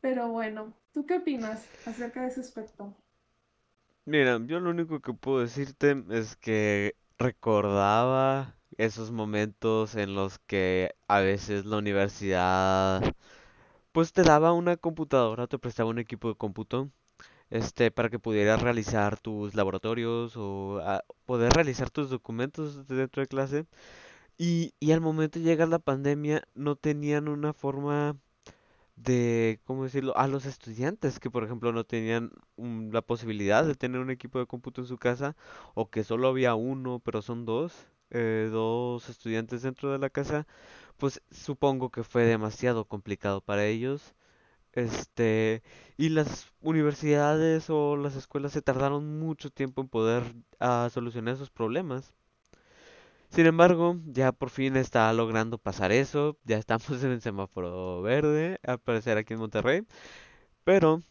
Pero 0.00 0.28
bueno, 0.28 0.74
¿tú 0.92 1.06
qué 1.06 1.18
opinas 1.18 1.66
acerca 1.86 2.22
de 2.22 2.28
ese 2.28 2.40
aspecto? 2.40 2.94
Mira, 4.04 4.40
yo 4.46 4.60
lo 4.60 4.70
único 4.70 5.00
que 5.00 5.12
puedo 5.12 5.40
decirte 5.40 6.04
es 6.10 6.36
que 6.36 6.94
recordaba 7.18 8.56
esos 8.78 9.10
momentos 9.10 9.96
en 9.96 10.14
los 10.14 10.38
que 10.40 10.94
a 11.08 11.20
veces 11.20 11.66
la 11.66 11.78
universidad 11.78 13.02
pues 13.92 14.12
te 14.12 14.22
daba 14.22 14.52
una 14.52 14.76
computadora, 14.76 15.46
te 15.46 15.58
prestaba 15.58 15.90
un 15.90 15.98
equipo 15.98 16.28
de 16.28 16.36
cómputo, 16.36 16.90
este, 17.50 17.90
para 17.90 18.10
que 18.10 18.18
pudieras 18.18 18.62
realizar 18.62 19.18
tus 19.18 19.54
laboratorios 19.54 20.36
o 20.36 20.80
ah, 20.84 21.04
poder 21.26 21.52
realizar 21.54 21.90
tus 21.90 22.10
documentos 22.10 22.86
dentro 22.88 23.22
de 23.22 23.28
clase. 23.28 23.66
Y, 24.38 24.74
y 24.80 24.92
al 24.92 25.00
momento 25.00 25.38
de 25.38 25.44
llegar 25.46 25.68
la 25.68 25.78
pandemia 25.80 26.44
no 26.54 26.76
tenían 26.76 27.28
una 27.28 27.52
forma 27.52 28.16
de, 28.96 29.60
¿cómo 29.64 29.84
decirlo?, 29.84 30.16
a 30.16 30.26
los 30.28 30.44
estudiantes 30.46 31.20
que, 31.20 31.30
por 31.30 31.44
ejemplo, 31.44 31.72
no 31.72 31.84
tenían 31.84 32.32
la 32.56 33.02
posibilidad 33.02 33.64
de 33.64 33.74
tener 33.74 34.00
un 34.00 34.10
equipo 34.10 34.38
de 34.38 34.46
cómputo 34.46 34.80
en 34.82 34.86
su 34.88 34.98
casa 34.98 35.36
o 35.74 35.90
que 35.90 36.04
solo 36.04 36.28
había 36.28 36.54
uno, 36.54 37.00
pero 37.04 37.22
son 37.22 37.44
dos, 37.44 37.88
eh, 38.10 38.48
dos 38.52 39.08
estudiantes 39.08 39.62
dentro 39.62 39.92
de 39.92 39.98
la 39.98 40.10
casa, 40.10 40.46
pues 40.98 41.22
supongo 41.30 41.90
que 41.90 42.04
fue 42.04 42.24
demasiado 42.24 42.86
complicado 42.86 43.40
para 43.40 43.66
ellos. 43.66 44.14
Este, 44.72 45.62
y 45.96 46.10
las 46.10 46.52
universidades 46.60 47.70
o 47.70 47.96
las 47.96 48.16
escuelas 48.16 48.52
se 48.52 48.62
tardaron 48.62 49.18
mucho 49.18 49.50
tiempo 49.50 49.80
en 49.82 49.88
poder 49.88 50.22
ah, 50.60 50.88
solucionar 50.92 51.34
esos 51.34 51.50
problemas. 51.50 52.14
Sin 53.30 53.46
embargo, 53.46 53.96
ya 54.06 54.32
por 54.32 54.50
fin 54.50 54.76
está 54.76 55.12
logrando 55.12 55.58
pasar 55.58 55.92
eso. 55.92 56.38
Ya 56.44 56.58
estamos 56.58 56.88
en 57.04 57.12
el 57.12 57.20
semáforo 57.22 58.02
verde, 58.02 58.58
al 58.62 58.78
parecer 58.80 59.18
aquí 59.18 59.34
en 59.34 59.40
Monterrey. 59.40 59.86
Pero, 60.64 61.02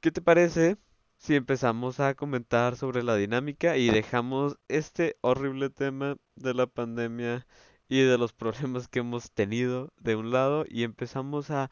¿qué 0.00 0.10
te 0.12 0.22
parece 0.22 0.78
si 1.18 1.34
empezamos 1.36 2.00
a 2.00 2.14
comentar 2.14 2.76
sobre 2.76 3.02
la 3.02 3.16
dinámica 3.16 3.76
y 3.76 3.90
dejamos 3.90 4.58
este 4.68 5.16
horrible 5.22 5.70
tema 5.70 6.16
de 6.36 6.54
la 6.54 6.66
pandemia 6.66 7.46
y 7.88 8.02
de 8.02 8.18
los 8.18 8.32
problemas 8.34 8.88
que 8.88 9.00
hemos 9.00 9.32
tenido 9.32 9.92
de 9.98 10.16
un 10.16 10.30
lado 10.32 10.64
y 10.68 10.84
empezamos 10.84 11.50
a, 11.50 11.70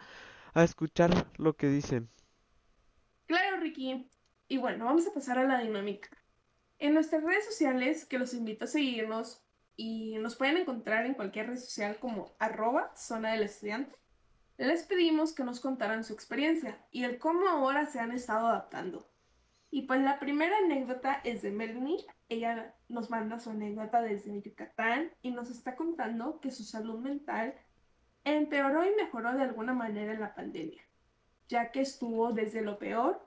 a 0.57 0.65
escuchar 0.65 1.11
lo 1.37 1.55
que 1.55 1.69
dicen? 1.69 2.09
Claro, 3.27 3.59
Ricky. 3.59 4.09
Y 4.49 4.57
bueno, 4.57 4.87
vamos 4.87 5.07
a 5.07 5.13
pasar 5.13 5.39
a 5.39 5.45
la 5.45 5.59
dinámica. 5.61 6.09
En 6.79 6.95
nuestras 6.95 7.23
redes 7.23 7.45
sociales, 7.45 8.07
que 8.07 8.19
los 8.19 8.33
invito 8.33 8.65
a 8.65 8.69
seguirnos 8.69 9.45
y 9.77 10.17
nos 10.17 10.37
pueden 10.37 10.57
encontrar 10.57 11.05
en 11.05 11.13
cualquier 11.13 11.49
red 11.49 11.59
social 11.59 11.99
como 11.99 12.35
arroba 12.39 12.91
zona 12.97 13.33
del 13.33 13.43
estudiante, 13.43 13.97
les 14.57 14.85
pedimos 14.85 15.35
que 15.35 15.45
nos 15.45 15.61
contaran 15.61 16.05
su 16.05 16.15
experiencia 16.15 16.83
y 16.91 17.05
el 17.05 17.19
cómo 17.19 17.47
ahora 17.49 17.85
se 17.85 18.01
han 18.01 18.13
estado 18.13 18.47
adaptando. 18.47 19.11
Y 19.71 19.83
pues 19.83 20.01
la 20.01 20.19
primera 20.19 20.57
anécdota 20.65 21.21
es 21.23 21.43
de 21.43 21.51
Melanie. 21.51 22.07
Ella 22.31 22.75
nos 22.89 23.11
manda 23.11 23.39
su 23.39 23.51
anécdota 23.51 24.01
desde 24.01 24.41
Yucatán 24.41 25.13
y 25.21 25.33
nos 25.33 25.51
está 25.51 25.77
contando 25.77 26.41
que 26.41 26.51
su 26.51 26.65
salud 26.65 26.99
mental 26.99 27.55
empeoró 28.26 28.85
y 28.85 28.95
mejoró 28.97 29.33
de 29.35 29.42
alguna 29.42 29.73
manera 29.73 30.12
en 30.12 30.21
la 30.21 30.35
pandemia, 30.35 30.83
ya 31.49 31.71
que 31.71 31.80
estuvo 31.80 32.33
desde 32.33 32.61
lo 32.61 32.76
peor 32.78 33.25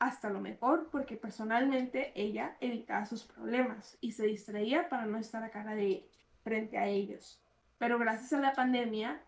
hasta 0.00 0.28
lo 0.28 0.40
mejor 0.40 0.88
porque 0.90 1.16
personalmente 1.16 2.12
ella 2.20 2.56
evitaba 2.60 3.06
sus 3.06 3.22
problemas 3.22 3.96
y 4.00 4.12
se 4.12 4.26
distraía 4.26 4.88
para 4.88 5.06
no 5.06 5.18
estar 5.18 5.44
a 5.44 5.50
cara 5.50 5.74
de 5.74 6.10
frente 6.42 6.78
a 6.78 6.88
ellos. 6.88 7.40
Pero 7.78 7.98
gracias 7.98 8.32
a 8.32 8.40
la 8.40 8.52
pandemia 8.52 9.22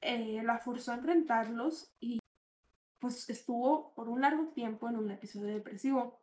eh, 0.00 0.40
la 0.42 0.58
forzó 0.58 0.92
a 0.92 0.96
enfrentarlos 0.96 1.92
y 2.00 2.18
pues 2.98 3.28
estuvo 3.28 3.92
por 3.94 4.08
un 4.08 4.22
largo 4.22 4.46
tiempo 4.48 4.88
en 4.88 4.96
un 4.96 5.10
episodio 5.10 5.52
depresivo. 5.52 6.18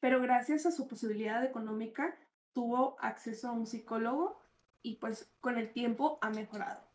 Pero 0.00 0.20
gracias 0.20 0.66
a 0.66 0.70
su 0.70 0.86
posibilidad 0.86 1.44
económica 1.44 2.16
tuvo 2.52 2.96
acceso 3.00 3.48
a 3.48 3.52
un 3.52 3.66
psicólogo 3.66 4.40
y 4.82 4.96
pues 4.96 5.32
con 5.40 5.58
el 5.58 5.72
tiempo 5.72 6.18
ha 6.22 6.30
mejorado. 6.30 6.87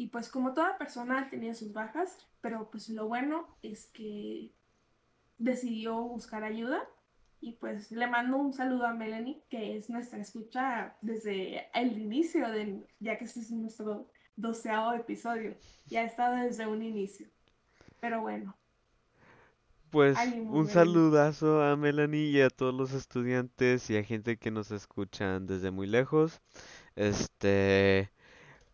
Y 0.00 0.06
pues 0.08 0.30
como 0.30 0.54
toda 0.54 0.78
persona 0.78 1.28
tenía 1.28 1.54
sus 1.54 1.74
bajas, 1.74 2.26
pero 2.40 2.70
pues 2.70 2.88
lo 2.88 3.06
bueno 3.06 3.46
es 3.62 3.86
que 3.88 4.50
decidió 5.38 6.02
buscar 6.02 6.44
ayuda 6.44 6.82
y 7.40 7.52
pues 7.54 7.90
le 7.92 8.06
mando 8.06 8.38
un 8.38 8.54
saludo 8.54 8.86
a 8.86 8.94
Melanie, 8.94 9.44
que 9.50 9.76
es 9.76 9.90
nuestra 9.90 10.18
escucha 10.20 10.96
desde 11.02 11.68
el 11.78 11.98
inicio, 11.98 12.48
de, 12.50 12.86
ya 13.00 13.18
que 13.18 13.24
este 13.26 13.40
es 13.40 13.50
nuestro 13.50 14.08
doceavo 14.36 14.94
episodio. 14.94 15.56
Ya 15.86 16.00
ha 16.02 16.04
estado 16.04 16.36
desde 16.36 16.66
un 16.66 16.82
inicio. 16.82 17.28
Pero 18.00 18.22
bueno, 18.22 18.56
Pues 19.90 20.36
un 20.48 20.66
Melanie. 20.66 20.68
saludazo 20.68 21.62
a 21.62 21.76
Melanie 21.76 22.30
y 22.30 22.40
a 22.42 22.50
todos 22.50 22.72
los 22.74 22.92
estudiantes 22.92 23.90
y 23.90 23.96
a 23.96 24.04
gente 24.04 24.36
que 24.38 24.50
nos 24.52 24.70
escuchan 24.70 25.46
desde 25.46 25.70
muy 25.72 25.86
lejos. 25.88 26.40
Este, 26.96 28.10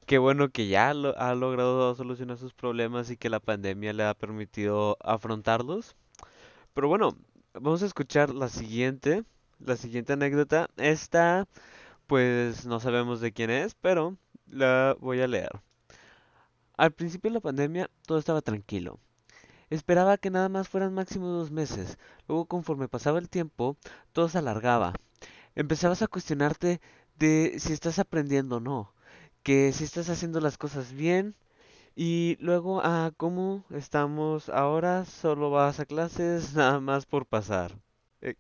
qué 0.07 0.19
bueno 0.19 0.51
que 0.51 0.69
ya 0.69 0.95
lo- 0.95 1.19
ha 1.19 1.35
logrado 1.35 1.95
solucionar 1.95 2.39
sus 2.39 2.55
problemas 2.55 3.11
y 3.11 3.17
que 3.17 3.31
la 3.31 3.41
pandemia 3.41 3.93
le 3.93 4.05
ha 4.05 4.15
permitido 4.15 4.97
afrontarlos. 5.03 5.97
Pero 6.75 6.89
bueno, 6.89 7.17
vamos 7.55 7.83
a 7.83 7.87
escuchar 7.87 8.31
la 8.35 8.49
siguiente, 8.51 9.25
la 9.61 9.77
siguiente 9.77 10.15
anécdota. 10.15 10.71
Esta, 10.79 11.49
pues 12.09 12.67
no 12.67 12.81
sabemos 12.81 13.21
de 13.23 13.33
quién 13.33 13.51
es, 13.51 13.75
pero 13.77 14.17
la 14.49 14.97
voy 15.01 15.21
a 15.23 15.29
leer. 15.29 15.51
Al 16.77 16.93
principio 16.93 17.31
de 17.31 17.35
la 17.35 17.41
pandemia 17.41 17.91
todo 18.07 18.19
estaba 18.19 18.41
tranquilo. 18.41 18.99
Esperaba 19.71 20.19
que 20.19 20.31
nada 20.31 20.49
más 20.51 20.69
fueran 20.69 20.95
máximo 20.95 21.29
dos 21.29 21.51
meses. 21.51 21.99
Luego, 22.29 22.47
conforme 22.47 22.89
pasaba 22.89 23.19
el 23.21 23.31
tiempo, 23.31 23.77
todo 24.13 24.29
se 24.29 24.39
alargaba. 24.39 24.95
Empezabas 25.57 26.03
a 26.03 26.09
cuestionarte 26.09 26.81
de 27.19 27.57
si 27.59 27.73
estás 27.75 27.99
aprendiendo 28.01 28.59
o 28.59 28.61
no, 28.61 28.95
que 29.47 29.73
si 29.73 29.85
estás 29.85 30.11
haciendo 30.11 30.41
las 30.41 30.59
cosas 30.59 30.93
bien. 30.93 31.37
Y 31.97 32.37
luego, 32.41 32.81
ah, 32.85 33.13
¿cómo 33.17 33.65
estamos 33.71 34.49
ahora? 34.51 35.05
Solo 35.07 35.51
vas 35.51 35.81
a 35.81 35.87
clases 35.87 36.55
nada 36.57 36.81
más 36.81 37.07
por 37.07 37.27
pasar. 37.27 37.79
Eh, 38.23 38.37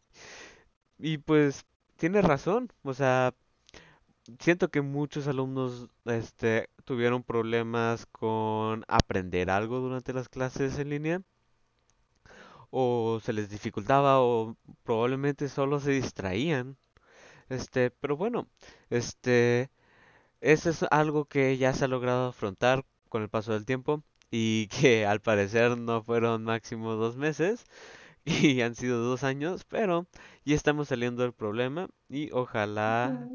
y 0.99 1.19
pues, 1.19 1.65
tienes 1.97 2.25
razón. 2.25 2.73
O 2.83 2.95
sea, 2.95 3.35
siento 4.41 4.69
que 4.71 4.83
muchos 4.83 5.29
alumnos, 5.29 5.89
este, 6.07 6.71
tuvieron 6.85 7.23
problemas 7.23 8.07
con 8.07 8.85
aprender 8.89 9.51
algo 9.51 9.81
durante 9.81 10.13
las 10.13 10.29
clases 10.29 10.79
en 10.79 10.91
línea. 10.91 11.23
o 12.71 13.21
se 13.23 13.33
les 13.33 13.49
dificultaba 13.51 14.21
o 14.21 14.57
probablemente 14.83 15.49
solo 15.49 15.81
se 15.81 15.93
distraían. 15.93 16.77
Este, 17.49 17.91
pero 17.91 18.17
bueno, 18.17 18.49
este, 18.91 19.71
eso 20.47 20.71
es 20.71 20.85
algo 20.93 21.25
que 21.25 21.57
ya 21.59 21.73
se 21.73 21.85
ha 21.85 21.89
logrado 21.89 22.29
afrontar 22.29 22.85
con 23.09 23.23
el 23.23 23.29
paso 23.29 23.53
del 23.53 23.67
tiempo 23.67 24.05
y 24.31 24.69
que 24.69 25.05
al 25.05 25.21
parecer 25.21 25.77
no 25.77 26.03
fueron 26.03 26.45
máximo 26.45 26.95
dos 26.95 27.17
meses 27.17 27.65
y 28.25 28.61
han 28.61 28.77
sido 28.77 29.03
dos 29.03 29.25
años, 29.25 29.65
pero 29.65 30.07
ya 30.45 30.55
estamos 30.55 30.87
saliendo 30.89 31.25
del 31.25 31.33
problema 31.33 31.89
y 32.09 32.31
ojalá 32.31 33.29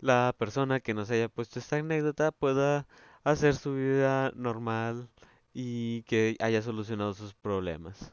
la 0.00 0.34
persona 0.36 0.80
que 0.80 0.92
nos 0.92 1.08
haya 1.12 1.28
puesto 1.28 1.60
esta 1.60 1.76
anécdota 1.76 2.32
pueda 2.32 2.88
hacer 3.22 3.54
su 3.54 3.74
vida 3.74 4.32
normal 4.34 5.08
y 5.54 6.02
que 6.02 6.36
haya 6.40 6.62
solucionado 6.62 7.14
sus 7.14 7.32
problemas. 7.32 8.12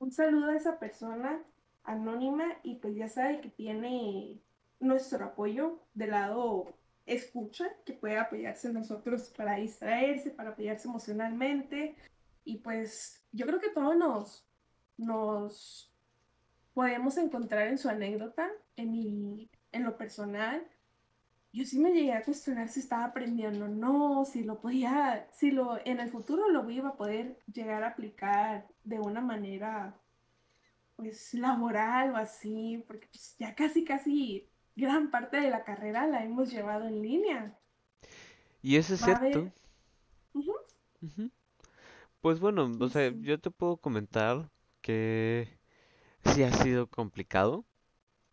Un 0.00 0.10
saludo 0.10 0.48
a 0.48 0.56
esa 0.56 0.80
persona 0.80 1.40
anónima 1.84 2.44
y 2.64 2.74
pues 2.76 2.96
ya 2.96 3.08
sabe 3.08 3.40
que 3.40 3.50
tiene 3.50 4.40
nuestro 4.80 5.24
apoyo 5.24 5.78
de 5.94 6.08
lado 6.08 6.74
escucha, 7.06 7.66
que 7.84 7.92
puede 7.92 8.18
apoyarse 8.18 8.68
en 8.68 8.74
nosotros 8.74 9.32
para 9.36 9.56
distraerse, 9.56 10.30
para 10.30 10.50
apoyarse 10.50 10.88
emocionalmente. 10.88 11.96
Y 12.44 12.58
pues 12.58 13.24
yo 13.32 13.46
creo 13.46 13.60
que 13.60 13.70
todos 13.70 14.46
nos, 14.96 15.92
podemos 16.72 17.16
encontrar 17.16 17.68
en 17.68 17.78
su 17.78 17.88
anécdota, 17.88 18.48
en 18.76 18.92
mi, 18.92 19.50
en 19.72 19.84
lo 19.84 19.96
personal. 19.96 20.66
Yo 21.52 21.64
sí 21.64 21.78
me 21.78 21.92
llegué 21.92 22.12
a 22.12 22.24
cuestionar 22.24 22.68
si 22.68 22.80
estaba 22.80 23.04
aprendiendo 23.04 23.66
o 23.66 23.68
no, 23.68 24.24
si 24.24 24.42
lo 24.42 24.60
podía, 24.60 25.28
si 25.32 25.52
lo 25.52 25.78
en 25.86 26.00
el 26.00 26.10
futuro 26.10 26.48
lo 26.48 26.68
iba 26.68 26.90
a 26.90 26.96
poder 26.96 27.38
llegar 27.52 27.84
a 27.84 27.88
aplicar 27.88 28.66
de 28.82 28.98
una 28.98 29.20
manera 29.20 29.96
pues 30.96 31.34
laboral 31.34 32.12
o 32.12 32.16
así, 32.16 32.82
porque 32.86 33.06
pues 33.06 33.36
ya 33.38 33.54
casi 33.54 33.84
casi 33.84 34.48
gran 34.76 35.10
parte 35.10 35.38
de 35.40 35.50
la 35.50 35.64
carrera 35.64 36.06
la 36.06 36.24
hemos 36.24 36.50
llevado 36.50 36.86
en 36.86 37.02
línea. 37.02 37.58
Y 38.62 38.76
eso 38.76 38.94
es 38.94 39.02
Va 39.02 39.20
cierto. 39.20 39.50
Pues 42.20 42.40
bueno, 42.40 42.70
o 42.80 42.88
sea, 42.88 43.10
sí, 43.10 43.18
yo 43.20 43.38
te 43.38 43.50
puedo 43.50 43.76
comentar 43.76 44.48
que 44.80 45.48
sí 46.32 46.42
ha 46.42 46.52
sido 46.52 46.86
complicado 46.86 47.64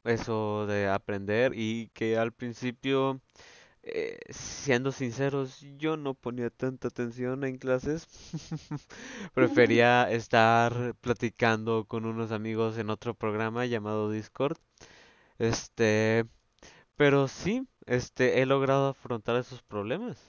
eso 0.05 0.65
de 0.67 0.87
aprender 0.87 1.53
y 1.55 1.89
que 1.93 2.17
al 2.17 2.31
principio, 2.33 3.21
eh, 3.83 4.19
siendo 4.29 4.91
sinceros, 4.91 5.61
yo 5.77 5.97
no 5.97 6.13
ponía 6.15 6.49
tanta 6.49 6.89
atención 6.89 7.43
en 7.43 7.57
clases. 7.57 8.07
Prefería 9.33 10.11
estar 10.11 10.95
platicando 11.01 11.85
con 11.85 12.05
unos 12.05 12.31
amigos 12.31 12.77
en 12.77 12.89
otro 12.89 13.13
programa 13.15 13.65
llamado 13.65 14.11
Discord. 14.11 14.57
Este, 15.41 16.27
pero 16.97 17.27
sí, 17.27 17.67
este, 17.87 18.43
he 18.43 18.45
logrado 18.45 18.89
afrontar 18.89 19.37
esos 19.37 19.63
problemas. 19.63 20.19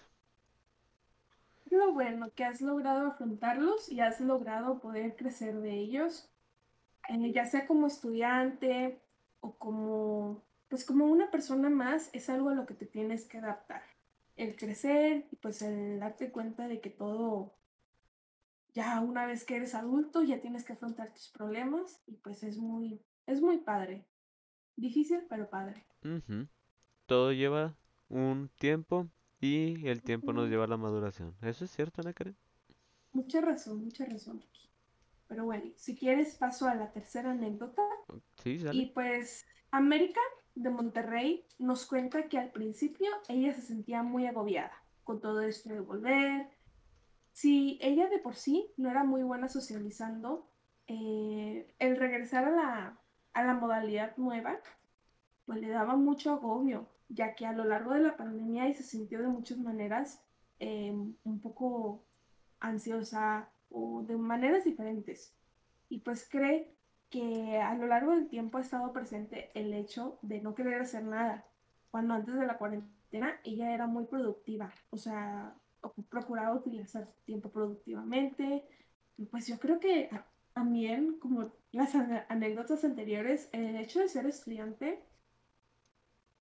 lo 1.70 1.92
bueno 1.92 2.30
que 2.34 2.44
has 2.44 2.62
logrado 2.62 3.06
afrontarlos 3.08 3.92
y 3.92 4.00
has 4.00 4.22
logrado 4.22 4.80
poder 4.80 5.14
crecer 5.16 5.60
de 5.60 5.74
ellos, 5.74 6.30
eh, 7.10 7.30
ya 7.30 7.44
sea 7.44 7.66
como 7.66 7.88
estudiante 7.88 9.02
o 9.40 9.54
como, 9.58 10.42
pues 10.68 10.86
como 10.86 11.04
una 11.04 11.30
persona 11.30 11.68
más, 11.68 12.08
es 12.14 12.30
algo 12.30 12.48
a 12.48 12.54
lo 12.54 12.64
que 12.64 12.74
te 12.74 12.86
tienes 12.86 13.26
que 13.26 13.36
adaptar. 13.36 13.82
El 14.36 14.56
crecer 14.56 15.26
y 15.30 15.36
pues 15.36 15.60
el 15.60 16.00
darte 16.00 16.32
cuenta 16.32 16.68
de 16.68 16.80
que 16.80 16.88
todo 16.88 17.52
ya 18.72 18.98
una 19.00 19.26
vez 19.26 19.44
que 19.44 19.56
eres 19.56 19.74
adulto 19.74 20.22
ya 20.22 20.40
tienes 20.40 20.64
que 20.64 20.72
afrontar 20.72 21.12
tus 21.12 21.28
problemas 21.28 22.00
y 22.06 22.16
pues 22.16 22.42
es 22.44 22.56
muy, 22.56 23.02
es 23.26 23.42
muy 23.42 23.58
padre. 23.58 24.06
Difícil, 24.82 25.20
pero 25.28 25.48
padre. 25.48 25.84
Todo 27.06 27.32
lleva 27.32 27.76
un 28.08 28.50
tiempo 28.58 29.08
y 29.40 29.86
el 29.86 30.02
tiempo 30.02 30.32
nos 30.32 30.50
lleva 30.50 30.64
a 30.64 30.66
la 30.66 30.76
maduración. 30.76 31.36
¿Eso 31.40 31.64
es 31.64 31.70
cierto, 31.70 32.00
Ana 32.00 32.12
Karen? 32.12 32.34
Mucha 33.12 33.40
razón, 33.40 33.84
mucha 33.84 34.04
razón. 34.06 34.44
Pero 35.28 35.44
bueno, 35.44 35.70
si 35.76 35.94
quieres 35.94 36.34
paso 36.34 36.66
a 36.66 36.74
la 36.74 36.90
tercera 36.90 37.30
anécdota. 37.30 37.80
Sí, 38.42 38.58
sale. 38.58 38.76
Y 38.76 38.86
pues 38.86 39.44
América 39.70 40.20
de 40.56 40.70
Monterrey 40.70 41.46
nos 41.60 41.86
cuenta 41.86 42.28
que 42.28 42.38
al 42.38 42.50
principio 42.50 43.08
ella 43.28 43.54
se 43.54 43.62
sentía 43.62 44.02
muy 44.02 44.26
agobiada 44.26 44.82
con 45.04 45.20
todo 45.20 45.42
esto 45.42 45.68
de 45.68 45.78
volver. 45.78 46.50
Si 47.30 47.78
ella 47.80 48.08
de 48.08 48.18
por 48.18 48.34
sí 48.34 48.72
no 48.76 48.90
era 48.90 49.04
muy 49.04 49.22
buena 49.22 49.48
socializando, 49.48 50.50
eh, 50.88 51.72
el 51.78 51.96
regresar 51.96 52.46
a 52.46 52.50
la, 52.50 53.01
a 53.34 53.42
la 53.44 53.54
modalidad 53.54 54.16
nueva, 54.16 54.58
pues 55.46 55.60
le 55.60 55.68
daba 55.68 55.96
mucho 55.96 56.32
agobio, 56.32 56.86
ya 57.08 57.34
que 57.34 57.46
a 57.46 57.52
lo 57.52 57.64
largo 57.64 57.92
de 57.94 58.00
la 58.00 58.16
pandemia 58.16 58.68
y 58.68 58.74
se 58.74 58.82
sintió 58.82 59.20
de 59.20 59.28
muchas 59.28 59.58
maneras 59.58 60.22
eh, 60.60 60.92
un 61.24 61.40
poco 61.40 62.04
ansiosa 62.60 63.48
o 63.70 64.02
de 64.02 64.16
maneras 64.16 64.64
diferentes. 64.64 65.34
Y 65.88 65.98
pues 66.00 66.28
cree 66.28 66.74
que 67.10 67.58
a 67.58 67.74
lo 67.74 67.86
largo 67.86 68.12
del 68.12 68.28
tiempo 68.28 68.58
ha 68.58 68.62
estado 68.62 68.92
presente 68.92 69.50
el 69.54 69.74
hecho 69.74 70.18
de 70.22 70.40
no 70.40 70.54
querer 70.54 70.80
hacer 70.80 71.04
nada, 71.04 71.44
cuando 71.90 72.14
antes 72.14 72.34
de 72.34 72.46
la 72.46 72.56
cuarentena 72.56 73.38
ella 73.44 73.74
era 73.74 73.86
muy 73.86 74.04
productiva, 74.06 74.72
o 74.88 74.96
sea, 74.96 75.54
procuraba 76.08 76.54
utilizar 76.54 77.06
su 77.06 77.20
tiempo 77.22 77.50
productivamente, 77.50 78.64
pues 79.30 79.46
yo 79.46 79.58
creo 79.58 79.78
que 79.78 80.08
también, 80.52 81.18
como 81.18 81.52
las 81.72 81.94
anécdotas 81.94 82.84
anteriores, 82.84 83.48
el 83.52 83.76
hecho 83.76 84.00
de 84.00 84.08
ser 84.08 84.26
estudiante 84.26 85.02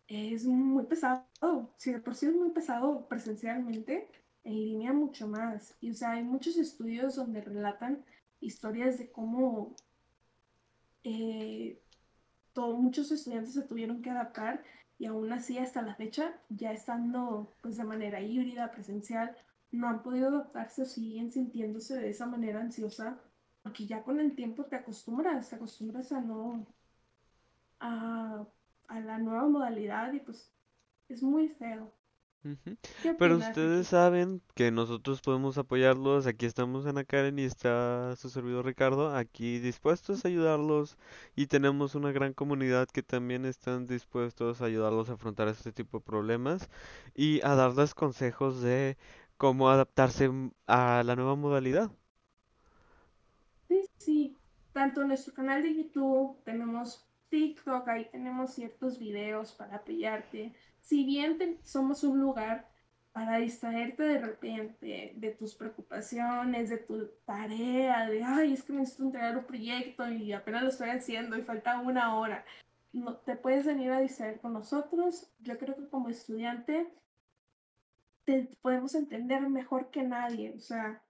es 0.08 0.46
muy 0.46 0.84
pesado, 0.86 1.74
si 1.78 1.94
de 1.94 2.00
por 2.00 2.16
sí 2.16 2.26
es 2.26 2.36
muy 2.36 2.50
pesado 2.50 3.08
presencialmente, 3.08 4.10
en 4.44 4.56
línea 4.56 4.92
mucho 4.92 5.28
más, 5.28 5.78
y 5.80 5.92
o 5.92 5.94
sea, 5.94 6.12
hay 6.12 6.24
muchos 6.24 6.58
estudios 6.58 7.16
donde 7.16 7.42
relatan 7.42 8.04
historias 8.42 8.98
de 8.98 9.12
cómo 9.12 9.76
eh, 11.04 11.80
muchos 12.56 13.12
estudiantes 13.12 13.54
se 13.54 13.62
tuvieron 13.62 14.02
que 14.02 14.10
adaptar 14.10 14.64
y 15.00 15.06
aún 15.06 15.32
así 15.32 15.58
hasta 15.58 15.82
la 15.82 15.96
fecha, 15.96 16.34
ya 16.50 16.72
estando 16.72 17.56
pues 17.62 17.78
de 17.78 17.84
manera 17.84 18.22
híbrida, 18.22 18.72
presencial, 18.72 19.36
no 19.72 19.88
han 19.88 20.04
podido 20.04 20.28
adaptarse 20.28 20.84
o 20.84 20.86
siguen 20.86 21.32
sintiéndose 21.32 21.98
de 21.98 22.10
esa 22.10 22.26
manera 22.26 22.60
ansiosa, 22.60 23.20
porque 23.64 23.86
ya 23.88 24.04
con 24.04 24.20
el 24.20 24.36
tiempo 24.36 24.66
te 24.66 24.76
acostumbras, 24.78 25.50
te 25.50 25.56
acostumbras 25.56 26.12
a 26.12 26.22
no, 26.22 26.68
a, 27.82 28.46
a 28.88 29.00
la 29.02 29.18
nueva 29.18 29.48
modalidad 29.48 30.14
y 30.14 30.20
pues 30.22 30.54
es 31.10 31.22
muy 31.24 31.50
feo. 31.50 31.94
Ujú. 32.44 32.76
¿Qué 33.00 33.14
Pero 33.18 33.38
ustedes 33.38 33.88
saben 33.90 34.42
que 34.56 34.72
nosotros 34.72 35.22
podemos 35.22 35.58
apoyarlos. 35.60 36.26
Aquí 36.26 36.46
estamos 36.48 36.86
Ana 36.88 37.04
Karen 37.04 37.38
y 37.38 37.44
está 37.44 38.16
su 38.16 38.30
servidor 38.32 38.66
Ricardo, 38.66 39.16
aquí 39.16 39.60
dispuestos 39.60 40.26
a 40.26 40.28
ayudarlos 40.28 40.98
y 41.36 41.46
tenemos 41.48 41.94
una 41.96 42.12
gran 42.12 42.34
comunidad 42.34 42.88
que 42.88 43.04
también 43.04 43.46
están 43.46 43.86
dispuestos 43.86 44.62
a 44.62 44.66
ayudarlos 44.66 45.10
a 45.10 45.14
afrontar 45.14 45.48
este 45.50 45.72
tipo 45.72 46.00
de 46.00 46.04
problemas 46.06 46.68
y 47.16 47.42
a 47.44 47.54
darles 47.56 47.94
consejos 47.94 48.62
de 48.62 48.98
cómo 49.38 49.70
adaptarse 49.70 50.30
a 50.68 51.04
la 51.06 51.16
nueva 51.16 51.36
modalidad. 51.36 51.92
Sí, 53.72 53.86
sí, 53.96 54.38
tanto 54.74 55.02
en 55.02 55.08
nuestro 55.08 55.34
canal 55.34 55.64
de 55.64 55.74
YouTube, 55.74 56.44
tenemos 56.44 57.08
TikTok, 57.30 57.88
ahí 57.88 58.10
tenemos 58.12 58.54
ciertos 58.54 59.00
videos 59.00 59.54
para 59.54 59.78
apoyarte. 59.78 60.54
Si 60.82 61.06
bien 61.06 61.58
somos 61.64 62.04
un 62.04 62.20
lugar 62.20 62.68
para 63.14 63.38
distraerte 63.38 64.04
de 64.04 64.20
repente 64.20 65.14
de 65.16 65.32
tus 65.32 65.56
preocupaciones, 65.56 66.70
de 66.70 66.80
tu 66.80 67.12
tarea, 67.26 68.10
de, 68.10 68.22
ay, 68.24 68.52
es 68.52 68.64
que 68.64 68.74
necesito 68.74 69.04
entregar 69.06 69.38
un 69.38 69.46
proyecto 69.46 70.12
y 70.12 70.34
apenas 70.34 70.64
lo 70.64 70.70
estoy 70.70 70.90
haciendo 70.90 71.38
y 71.38 71.44
falta 71.44 71.80
una 71.80 72.18
hora. 72.18 72.44
No, 72.92 73.16
te 73.20 73.38
puedes 73.38 73.66
venir 73.66 73.92
a 73.92 74.02
distraer 74.02 74.42
con 74.42 74.52
nosotros. 74.52 75.32
Yo 75.40 75.58
creo 75.58 75.78
que 75.78 75.88
como 75.88 76.10
estudiante 76.10 76.90
te 78.26 78.50
podemos 78.62 78.96
entender 78.96 79.48
mejor 79.48 79.92
que 79.92 80.04
nadie. 80.04 80.54
O 80.58 80.60
sea, 80.60 81.02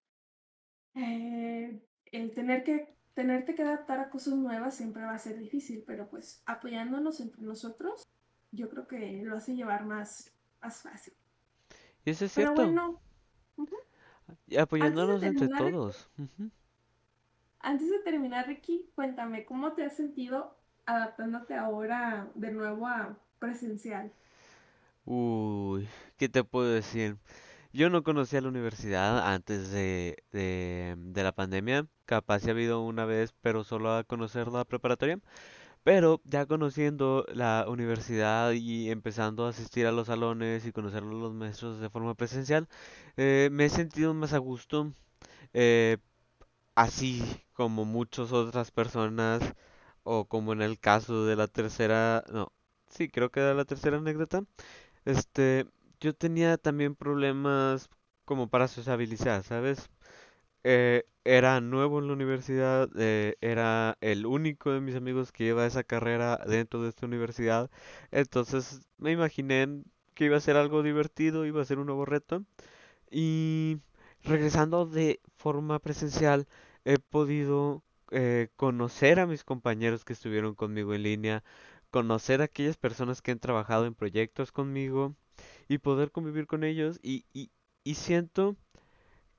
eh, 0.94 1.82
el 2.12 2.34
tener 2.34 2.64
que, 2.64 2.96
tenerte 3.14 3.56
que 3.56 3.64
adaptar 3.64 4.00
a 4.00 4.10
cosas 4.10 4.36
nuevas 4.36 4.76
siempre 4.76 5.04
va 5.04 5.14
a 5.14 5.20
ser 5.20 5.38
difícil, 5.38 5.84
pero 5.86 6.10
pues 6.10 6.42
apoyándonos 6.46 7.20
entre 7.20 7.42
nosotros, 7.42 8.04
yo 8.52 8.70
creo 8.70 8.88
que 8.88 9.22
lo 9.24 9.38
hace 9.38 9.56
llevar 9.56 9.86
más, 9.86 10.34
más 10.62 10.82
fácil. 10.82 11.14
Y 12.06 12.12
eso 12.12 12.26
es 12.26 12.34
Pero 12.34 12.54
cierto, 12.54 12.64
bueno, 12.64 13.02
antes 13.58 14.48
de 14.48 14.60
apoyándonos 14.60 15.24
entre 15.24 15.48
todos. 15.50 16.10
Antes 17.60 17.90
de 17.90 18.00
terminar, 18.00 18.48
Ricky, 18.48 18.90
cuéntame, 18.96 19.46
¿cómo 19.46 19.74
te 19.74 19.84
has 19.84 19.96
sentido 19.96 20.58
adaptándote 20.86 21.54
ahora 21.56 22.32
de 22.36 22.52
nuevo 22.52 22.88
a 22.88 23.18
presencial? 23.40 24.12
Uy, 25.06 25.88
¿qué 26.18 26.28
te 26.30 26.44
puedo 26.44 26.72
decir? 26.72 27.18
Yo 27.74 27.90
no 27.90 28.04
conocía 28.04 28.42
la 28.42 28.50
universidad 28.50 29.28
antes 29.34 29.72
de, 29.72 30.24
de, 30.32 30.96
de 30.98 31.24
la 31.24 31.32
pandemia. 31.34 31.88
Capaz 32.06 32.46
ha 32.48 32.52
habido 32.52 32.82
una 32.82 33.06
vez, 33.06 33.34
pero 33.42 33.64
solo 33.64 33.94
a 33.96 34.04
conocer 34.04 34.48
la 34.50 34.66
preparatoria. 34.66 35.20
Pero 35.84 36.22
ya 36.26 36.46
conociendo 36.48 37.26
la 37.34 37.66
universidad 37.70 38.52
y 38.54 38.92
empezando 38.92 39.46
a 39.46 39.50
asistir 39.52 39.88
a 39.88 39.92
los 39.94 40.08
salones 40.08 40.66
y 40.66 40.74
conocer 40.74 41.04
a 41.04 41.06
los 41.08 41.34
maestros 41.34 41.80
de 41.82 41.90
forma 41.90 42.16
presencial, 42.16 42.70
eh, 43.18 43.50
me 43.52 43.66
he 43.66 43.70
sentido 43.70 44.14
más 44.14 44.34
a 44.34 44.40
gusto. 44.40 44.94
eh, 45.54 45.98
así 46.76 47.24
como 47.54 47.86
muchas 47.86 48.32
otras 48.32 48.72
personas, 48.72 49.42
o 50.04 50.26
como 50.28 50.54
en 50.54 50.62
el 50.62 50.80
caso 50.80 51.26
de 51.26 51.36
la 51.36 51.48
tercera, 51.48 52.24
no, 52.32 52.52
sí, 52.90 53.10
creo 53.10 53.32
que 53.32 53.40
era 53.42 53.54
la 53.54 53.66
tercera 53.66 53.98
anécdota. 53.98 54.44
Este, 55.06 55.68
yo 56.02 56.14
tenía 56.16 56.58
también 56.58 56.96
problemas 56.96 57.90
como 58.26 58.50
para 58.50 58.68
sociabilizar, 58.68 59.44
¿sabes? 59.44 59.90
Eh, 60.64 61.06
era 61.26 61.62
nuevo 61.62 62.00
en 62.00 62.08
la 62.08 62.14
universidad, 62.14 62.90
eh, 62.98 63.38
era 63.42 63.98
el 64.02 64.26
único 64.26 64.72
de 64.72 64.82
mis 64.82 64.96
amigos 64.96 65.32
que 65.32 65.46
lleva 65.46 65.66
esa 65.68 65.84
carrera 65.84 66.38
dentro 66.48 66.82
de 66.84 66.90
esta 66.90 67.06
universidad, 67.08 67.72
entonces 68.12 68.82
me 68.98 69.12
imaginé 69.12 69.84
que 70.16 70.26
iba 70.26 70.38
a 70.38 70.42
ser 70.42 70.58
algo 70.58 70.84
divertido, 70.84 71.46
iba 71.46 71.62
a 71.62 71.66
ser 71.66 71.80
un 71.80 71.88
nuevo 71.88 72.06
reto. 72.06 72.44
Y 73.12 73.80
regresando 74.24 74.86
de 74.86 75.22
forma 75.38 75.80
presencial, 75.80 76.48
he 76.86 77.00
podido 77.00 77.84
eh, 78.12 78.50
conocer 78.58 79.20
a 79.20 79.28
mis 79.28 79.44
compañeros 79.44 80.06
que 80.06 80.14
estuvieron 80.14 80.56
conmigo 80.56 80.94
en 80.94 81.04
línea, 81.04 81.44
conocer 81.92 82.42
a 82.42 82.46
aquellas 82.46 82.78
personas 82.78 83.22
que 83.22 83.32
han 83.32 83.40
trabajado 83.40 83.86
en 83.86 83.96
proyectos 83.96 84.52
conmigo 84.52 85.16
y 85.72 85.78
poder 85.78 86.12
convivir 86.12 86.48
con 86.48 86.66
ellos 86.66 87.00
y, 87.02 87.26
y, 87.34 87.50
siento 87.96 88.58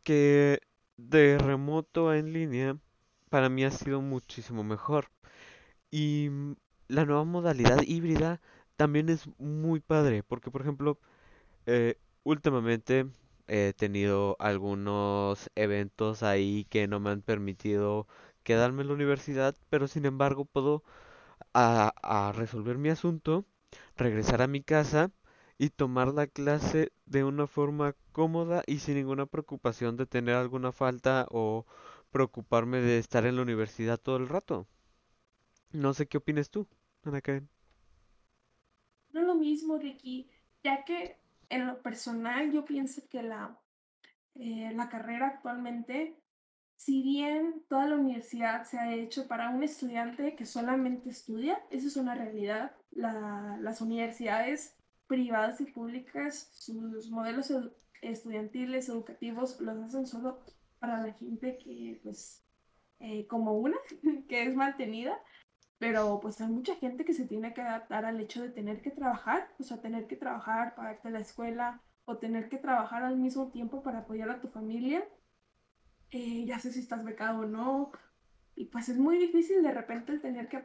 que 0.05 0.61
de 0.97 1.39
remoto 1.39 2.09
a 2.09 2.19
en 2.19 2.33
línea 2.33 2.79
para 3.31 3.51
mí 3.51 3.65
ha 3.65 3.71
sido 3.71 4.01
muchísimo 4.01 4.65
mejor. 4.65 5.11
Y 5.91 6.29
mm, 6.31 6.57
la 6.89 7.05
nueva 7.05 7.25
modalidad 7.25 7.83
híbrida 7.83 8.41
también 8.77 9.11
es 9.11 9.29
muy 9.39 9.81
padre, 9.81 10.23
porque 10.23 10.51
por 10.51 10.63
ejemplo, 10.63 10.99
eh, 11.67 11.97
últimamente 12.25 13.07
he 13.49 13.75
tenido 13.77 14.37
algunos 14.41 15.51
eventos 15.55 16.23
ahí 16.23 16.67
que 16.71 16.89
no 16.89 17.01
me 17.01 17.11
han 17.11 17.23
permitido 17.23 18.09
quedarme 18.45 18.83
en 18.83 18.89
la 18.89 18.95
universidad, 18.95 19.57
pero 19.71 19.89
sin 19.89 20.07
embargo 20.07 20.47
puedo 20.47 20.83
a 21.55 22.33
resolver 22.37 22.79
mi 22.79 22.89
asunto, 22.91 23.45
regresar 23.97 24.43
a 24.43 24.47
mi 24.47 24.63
casa 24.63 25.11
y 25.59 25.71
tomar 25.71 26.09
la 26.15 26.27
clase 26.27 26.93
de 27.07 27.25
una 27.25 27.47
forma 27.47 27.95
cómoda 28.13 28.63
y 28.67 28.79
sin 28.81 28.97
ninguna 28.97 29.27
preocupación 29.27 29.97
de 29.97 30.07
tener 30.07 30.35
alguna 30.37 30.73
falta 30.73 31.27
o 31.31 31.67
preocuparme 32.11 32.79
de 32.81 32.99
estar 32.99 33.27
en 33.27 33.37
la 33.37 33.43
universidad 33.43 33.99
todo 33.99 34.17
el 34.19 34.29
rato. 34.29 34.67
No 35.73 35.93
sé 35.93 36.07
qué 36.07 36.19
opinas 36.19 36.51
tú, 36.51 36.69
Ana 37.03 37.21
Karen. 37.21 37.49
No 39.13 39.23
lo 39.23 39.35
mismo, 39.35 39.79
Ricky, 39.79 40.31
ya 40.65 40.85
que 40.85 41.17
en 41.49 41.67
lo 41.67 41.83
personal 41.83 42.51
yo 42.53 42.65
pienso 42.65 43.03
que 43.09 43.23
la, 43.23 43.59
eh, 44.37 44.73
la 44.75 44.89
carrera 44.91 45.29
actualmente 45.29 46.17
Si 46.77 47.03
bien 47.03 47.65
toda 47.69 47.87
la 47.89 47.97
universidad 47.97 48.65
se 48.65 48.79
ha 48.79 48.95
hecho 48.95 49.29
para 49.29 49.51
un 49.51 49.63
estudiante 49.65 50.37
que 50.37 50.47
solamente 50.47 51.11
estudia, 51.11 51.63
eso 51.71 51.89
es 51.89 51.97
una 51.97 52.15
realidad. 52.17 52.73
La- 52.93 53.59
las 53.63 53.81
universidades 53.83 54.77
privadas 55.07 55.61
y 55.61 55.67
públicas, 55.67 56.51
sus 56.53 57.11
modelos 57.11 57.53
estudiantiles, 58.01 58.89
educativos, 58.89 59.61
los 59.61 59.79
hacen 59.79 60.07
solo 60.07 60.41
para 60.79 61.07
la 61.07 61.13
gente 61.15 61.59
que, 61.59 62.01
pues, 62.03 62.45
eh, 63.01 63.27
como 63.27 63.55
una, 63.55 63.77
que 64.29 64.45
es 64.45 64.55
mantenida, 64.55 65.19
pero 65.79 66.21
pues 66.21 66.41
hay 66.41 66.49
mucha 66.49 66.77
gente 66.77 67.05
que 67.05 67.13
se 67.13 67.27
tiene 67.27 67.55
que 67.55 67.61
adaptar 67.61 68.05
al 68.05 68.21
hecho 68.21 68.41
de 68.41 68.51
tener 68.51 68.83
que 68.83 68.91
trabajar, 68.91 69.49
o 69.59 69.65
sea, 69.65 69.81
tener 69.81 70.07
que 70.07 70.17
trabajar, 70.17 70.77
pagarte 70.77 71.11
la 71.11 71.19
escuela 71.19 71.83
o 72.05 72.19
tener 72.19 72.49
que 72.49 72.59
trabajar 72.59 73.03
al 73.03 73.17
mismo 73.17 73.51
tiempo 73.51 73.83
para 73.83 73.99
apoyar 73.99 74.31
a 74.31 74.41
tu 74.41 74.49
familia. 74.49 75.05
Eh, 76.11 76.45
ya 76.47 76.59
sé 76.59 76.73
si 76.73 76.81
estás 76.81 77.05
becado 77.05 77.41
o 77.41 77.47
no. 77.47 77.91
Y 78.55 78.67
pues 78.67 78.89
es 78.89 78.99
muy 78.99 79.19
difícil 79.19 79.63
de 79.63 79.73
repente 79.73 80.13
el 80.13 80.21
tener 80.21 80.49
que 80.49 80.65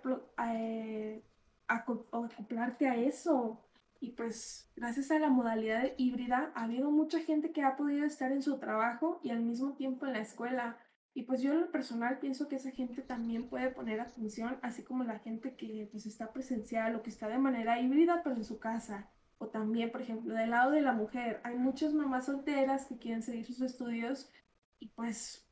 eh, 0.54 1.24
acoplarte 1.68 2.88
a 2.88 2.96
eso. 2.98 3.67
Y 4.00 4.12
pues 4.12 4.72
gracias 4.76 5.12
a 5.12 5.20
la 5.20 5.30
modalidad 5.30 5.92
híbrida 5.98 6.52
ha 6.56 6.64
habido 6.64 6.92
mucha 6.92 7.20
gente 7.20 7.52
que 7.52 7.64
ha 7.64 7.76
podido 7.76 8.06
estar 8.06 8.32
en 8.32 8.42
su 8.42 8.60
trabajo 8.60 9.20
y 9.24 9.32
al 9.32 9.42
mismo 9.42 9.74
tiempo 9.74 10.06
en 10.06 10.14
la 10.14 10.20
escuela. 10.20 10.78
Y 11.14 11.24
pues 11.24 11.42
yo 11.42 11.52
en 11.52 11.62
lo 11.62 11.72
personal 11.72 12.20
pienso 12.20 12.48
que 12.48 12.58
esa 12.58 12.72
gente 12.72 13.02
también 13.02 13.50
puede 13.50 13.72
poner 13.72 14.00
atención, 14.00 14.60
así 14.62 14.84
como 14.84 15.04
la 15.04 15.20
gente 15.20 15.56
que 15.56 15.88
pues 15.92 16.06
está 16.06 16.32
presencial 16.32 16.96
o 16.96 17.02
que 17.02 17.10
está 17.10 17.28
de 17.28 17.40
manera 17.40 17.82
híbrida 17.82 18.22
pero 18.24 18.36
en 18.36 18.44
su 18.44 18.60
casa. 18.60 19.10
O 19.40 19.48
también, 19.48 19.92
por 19.92 20.02
ejemplo, 20.02 20.34
del 20.34 20.52
lado 20.52 20.72
de 20.72 20.82
la 20.82 20.94
mujer, 20.94 21.42
hay 21.44 21.56
muchas 21.56 21.94
mamás 21.94 22.26
solteras 22.26 22.86
que 22.86 22.98
quieren 22.98 23.24
seguir 23.24 23.46
sus 23.46 23.62
estudios 23.62 24.32
y 24.80 24.90
pues 24.90 25.48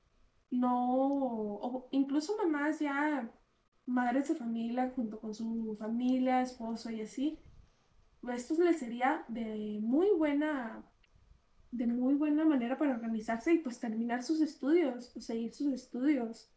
no, 0.52 1.56
o 1.56 1.88
incluso 1.92 2.38
mamás 2.38 2.80
ya 2.80 3.32
madres 3.86 4.28
de 4.28 4.36
familia 4.36 4.92
junto 4.96 5.20
con 5.20 5.34
su 5.34 5.76
familia, 5.80 6.42
esposo 6.42 6.90
y 6.92 7.02
así, 7.02 7.40
esto 8.34 8.56
les 8.64 8.80
sería 8.80 9.24
de 9.28 9.80
muy 9.82 10.10
buena, 10.18 10.84
de 11.72 11.88
muy 11.88 12.16
buena 12.16 12.46
manera 12.46 12.78
para 12.78 12.94
organizarse 12.94 13.54
y 13.54 13.60
pues 13.60 13.80
terminar 13.80 14.24
sus 14.24 14.42
estudios 14.42 15.12
o 15.16 15.22
seguir 15.22 15.54
sus 15.54 15.74
estudios. 15.74 16.50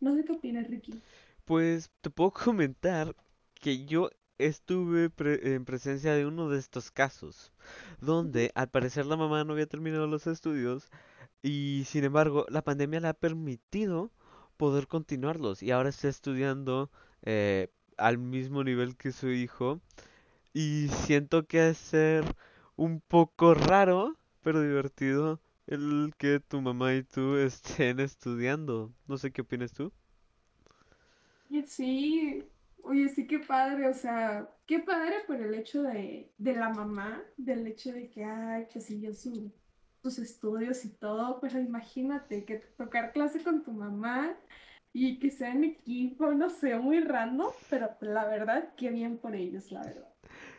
No 0.00 0.14
sé 0.14 0.24
qué 0.24 0.32
opinas, 0.32 0.68
Ricky. 0.68 1.00
Pues 1.44 1.90
te 2.00 2.10
puedo 2.10 2.30
comentar 2.44 3.14
que 3.54 3.86
yo 3.86 4.10
estuve 4.38 5.10
en 5.18 5.64
presencia 5.64 6.12
de 6.14 6.26
uno 6.26 6.48
de 6.50 6.58
estos 6.58 6.90
casos, 6.90 7.52
donde 8.00 8.50
al 8.54 8.68
parecer 8.68 9.06
la 9.06 9.16
mamá 9.16 9.44
no 9.44 9.54
había 9.54 9.66
terminado 9.66 10.06
los 10.06 10.26
estudios 10.26 10.90
y 11.42 11.84
sin 11.86 12.04
embargo 12.04 12.44
la 12.48 12.62
pandemia 12.62 13.00
le 13.00 13.08
ha 13.08 13.14
permitido 13.14 14.10
poder 14.56 14.88
continuarlos 14.88 15.62
y 15.62 15.70
ahora 15.70 15.88
está 15.88 16.08
estudiando 16.08 16.90
eh, 17.22 17.68
al 17.96 18.18
mismo 18.18 18.64
nivel 18.64 18.96
que 18.96 19.12
su 19.12 19.30
hijo 19.30 19.80
y 20.56 20.88
siento 20.88 21.46
que 21.46 21.70
es 21.70 21.78
ser 21.78 22.24
un 22.76 23.00
poco 23.02 23.54
raro 23.54 24.16
pero 24.42 24.62
divertido 24.62 25.40
el 25.66 26.14
que 26.18 26.40
tu 26.40 26.60
mamá 26.62 26.94
y 26.94 27.02
tú 27.04 27.36
estén 27.38 28.00
estudiando. 28.00 28.92
No 29.08 29.18
sé 29.18 29.32
qué 29.32 29.42
opinas 29.42 29.72
tú. 29.74 29.92
Sí, 31.66 32.42
oye, 32.82 33.08
sí, 33.08 33.26
qué 33.26 33.38
padre, 33.40 33.88
o 33.88 33.94
sea, 33.94 34.48
qué 34.66 34.80
padre 34.80 35.16
por 35.26 35.36
el 35.40 35.54
hecho 35.54 35.82
de, 35.82 36.32
de 36.38 36.54
la 36.54 36.70
mamá, 36.70 37.22
del 37.36 37.66
hecho 37.66 37.92
de 37.92 38.10
que, 38.10 38.24
ay, 38.24 38.66
que 38.68 38.80
siguió 38.80 39.14
su, 39.14 39.52
sus 40.02 40.18
estudios 40.18 40.84
y 40.84 40.96
todo, 40.96 41.40
pero 41.40 41.58
imagínate 41.60 42.44
que 42.44 42.56
tocar 42.76 43.12
clase 43.12 43.42
con 43.42 43.62
tu 43.64 43.72
mamá 43.72 44.36
y 44.92 45.18
que 45.18 45.30
sea 45.30 45.52
en 45.52 45.64
equipo, 45.64 46.32
no 46.34 46.50
sé, 46.50 46.76
muy 46.78 47.00
random, 47.00 47.52
pero 47.70 47.90
la 48.00 48.26
verdad, 48.26 48.74
qué 48.76 48.90
bien 48.90 49.18
por 49.18 49.34
ellos, 49.36 49.70
la 49.72 49.82
verdad. 49.84 50.15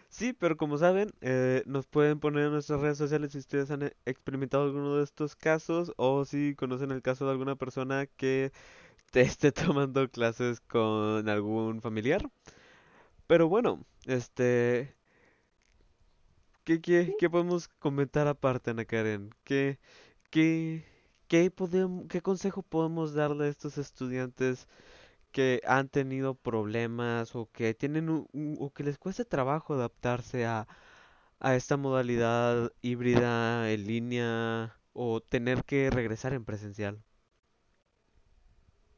Sí, 0.10 0.34
pero 0.34 0.58
como 0.58 0.78
saben, 0.78 1.12
eh, 1.22 1.63
nos 1.65 1.86
pueden 1.88 2.20
poner 2.20 2.46
en 2.46 2.52
nuestras 2.54 2.80
redes 2.82 2.98
sociales 2.98 3.32
si 3.34 3.38
ustedes 3.39 3.70
han 3.72 3.91
experimentado 4.06 4.63
alguno 4.63 4.96
de 4.96 5.04
estos 5.04 5.36
casos 5.36 5.91
o 5.98 6.26
si 6.26 6.56
conocen 6.56 6.91
el 6.91 7.02
caso 7.02 7.26
de 7.26 7.32
alguna 7.32 7.56
persona 7.56 8.08
que 8.08 8.52
te 9.12 9.22
esté 9.22 9.52
tomando 9.52 10.10
clases 10.10 10.62
con 10.62 11.28
algún 11.30 11.82
familiar. 11.82 12.24
Pero 13.28 13.48
bueno, 13.50 13.86
este... 14.06 14.96
¿Qué, 16.63 16.82
qué, 16.82 17.15
qué 17.17 17.30
podemos 17.30 17.67
comentar 17.80 18.28
aparte, 18.28 18.72
Ana 18.72 18.86
Karen? 18.86 19.32
¿Qué, 19.43 19.80
qué, 20.30 20.86
qué, 21.28 21.50
podemos, 21.52 22.08
qué 22.10 22.22
consejo 22.22 22.62
podemos 22.63 23.13
darle 23.13 23.46
a 23.46 23.50
estos 23.50 23.78
estudiantes 23.78 24.67
que 25.32 25.62
han 25.66 25.90
tenido 25.90 26.36
problemas 26.36 27.36
o 27.36 27.52
que 27.52 27.74
tienen 27.74 28.10
o 28.60 28.74
que 28.74 28.84
les 28.84 28.98
cuesta 28.98 29.26
trabajo 29.26 29.74
adaptarse 29.74 30.46
a, 30.46 30.68
a 31.40 31.56
esta 31.56 31.78
modalidad 31.78 32.74
híbrida 32.82 33.72
en 33.72 33.88
línea 33.88 34.78
o 34.94 35.22
tener 35.22 35.63
que 35.66 35.90
regresar 35.92 36.34
en 36.34 36.46
presencial? 36.46 37.04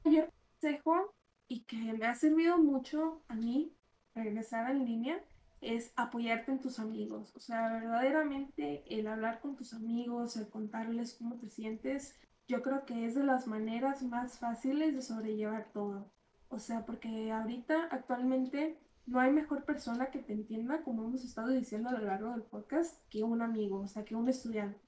Yo 0.04 0.28
consejo 0.60 1.16
y 1.48 1.62
que 1.64 1.78
me 1.94 2.06
ha 2.06 2.16
servido 2.16 2.58
mucho 2.58 3.24
a 3.30 3.36
mí 3.36 3.74
regresar 4.14 4.70
en 4.72 4.86
línea 4.86 5.24
es 5.62 5.94
apoyarte 5.96 6.52
en 6.52 6.60
tus 6.60 6.80
amigos. 6.80 7.34
O 7.36 7.40
sea, 7.40 7.72
verdaderamente 7.74 8.84
el 8.88 9.08
hablar 9.08 9.40
con 9.42 9.56
tus 9.56 9.74
amigos, 9.74 10.36
el 10.38 10.50
contarles 10.50 11.16
cómo 11.16 11.38
te 11.40 11.50
sientes, 11.50 12.20
yo 12.48 12.62
creo 12.62 12.86
que 12.86 13.06
es 13.06 13.16
de 13.16 13.24
las 13.24 13.48
maneras 13.48 14.04
más 14.04 14.40
fáciles 14.40 14.96
de 14.96 15.02
sobrellevar 15.02 15.72
todo. 15.74 16.12
O 16.50 16.60
sea, 16.60 16.86
porque 16.86 17.32
ahorita 17.32 17.88
actualmente 17.92 18.78
no 19.06 19.20
hay 19.20 19.32
mejor 19.32 19.64
persona 19.66 20.12
que 20.12 20.20
te 20.20 20.34
entienda, 20.34 20.84
como 20.84 21.06
hemos 21.06 21.24
estado 21.24 21.50
diciendo 21.50 21.90
a 21.90 21.94
lo 21.94 22.06
largo 22.06 22.32
del 22.32 22.44
podcast, 22.44 23.00
que 23.10 23.24
un 23.24 23.42
amigo, 23.42 23.80
o 23.82 23.88
sea, 23.88 24.06
que 24.06 24.16
un 24.16 24.30
estudiante. 24.30 24.80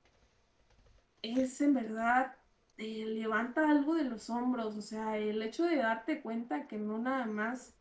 Es 1.22 1.62
en 1.62 1.74
verdad, 1.74 2.36
te 2.76 3.06
levanta 3.06 3.70
algo 3.70 3.96
de 3.96 4.06
los 4.06 4.30
hombros, 4.30 4.76
o 4.76 4.82
sea, 4.82 5.18
el 5.18 5.42
hecho 5.42 5.66
de 5.66 5.78
darte 5.78 6.22
cuenta 6.22 6.68
que 6.68 6.78
no 6.78 6.98
nada 6.98 7.26
más 7.26 7.76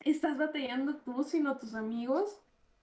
estás 0.00 0.36
batallando 0.38 0.96
tú, 0.96 1.22
sino 1.22 1.58
tus 1.58 1.74
amigos, 1.74 2.40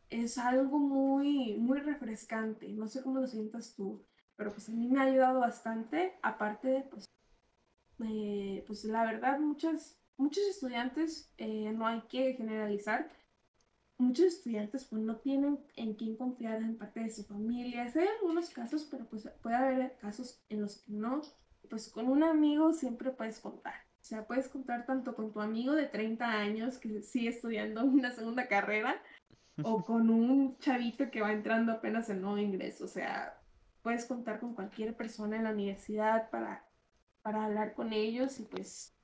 es 0.10 0.38
algo 0.38 0.80
muy, 0.80 1.56
muy 1.58 1.80
refrescante. 1.80 2.70
No 2.70 2.88
sé 2.88 3.04
cómo 3.04 3.20
lo 3.20 3.28
sientas 3.28 3.76
tú, 3.76 4.04
pero 4.36 4.52
pues 4.52 4.70
a 4.70 4.72
mí 4.72 4.88
me 4.88 5.00
ha 5.00 5.04
ayudado 5.04 5.42
bastante, 5.42 6.18
aparte 6.22 6.68
de, 6.70 6.82
pues, 6.84 7.06
pues 8.66 8.86
la 8.86 9.04
verdad, 9.04 9.40
muchas, 9.40 9.99
muchos 10.20 10.44
estudiantes, 10.44 11.34
eh, 11.38 11.72
no 11.72 11.88
hay 11.88 12.02
que 12.02 12.34
generalizar, 12.34 13.10
muchos 13.98 14.26
estudiantes 14.26 14.86
pues 14.86 15.02
no 15.02 15.18
tienen 15.18 15.60
en 15.76 15.94
quién 15.94 16.16
confiar 16.16 16.62
en 16.62 16.78
parte 16.78 17.00
de 17.00 17.10
su 17.10 17.24
familia. 17.24 17.84
Hay 17.84 18.08
algunos 18.20 18.50
casos, 18.50 18.88
pero 18.90 19.06
pues 19.06 19.28
puede 19.42 19.56
haber 19.56 19.98
casos 19.98 20.44
en 20.50 20.62
los 20.62 20.78
que 20.82 20.94
no. 20.94 21.22
Pues 21.70 21.90
con 21.90 22.08
un 22.08 22.24
amigo 22.24 22.74
siempre 22.74 23.12
puedes 23.12 23.40
contar. 23.40 23.76
O 24.02 24.04
sea, 24.04 24.26
puedes 24.26 24.48
contar 24.48 24.86
tanto 24.86 25.16
con 25.16 25.32
tu 25.34 25.42
amigo 25.42 25.74
de 25.74 25.86
30 25.86 26.26
años 26.26 26.78
que 26.78 27.02
sigue 27.02 27.30
estudiando 27.30 27.84
una 27.86 28.12
segunda 28.12 28.48
carrera 28.48 29.02
o 29.64 29.84
con 29.86 30.10
un 30.10 30.58
chavito 30.60 31.12
que 31.12 31.22
va 31.22 31.32
entrando 31.32 31.74
apenas 31.74 32.10
en 32.10 32.22
nuevo 32.22 32.38
ingreso. 32.38 32.86
O 32.86 32.88
sea, 32.88 33.40
puedes 33.82 34.06
contar 34.06 34.40
con 34.40 34.56
cualquier 34.56 34.96
persona 34.96 35.38
en 35.38 35.44
la 35.44 35.52
universidad 35.52 36.30
para, 36.30 36.66
para 37.22 37.46
hablar 37.46 37.74
con 37.74 37.94
ellos 37.94 38.40
y 38.40 38.44
pues 38.44 38.96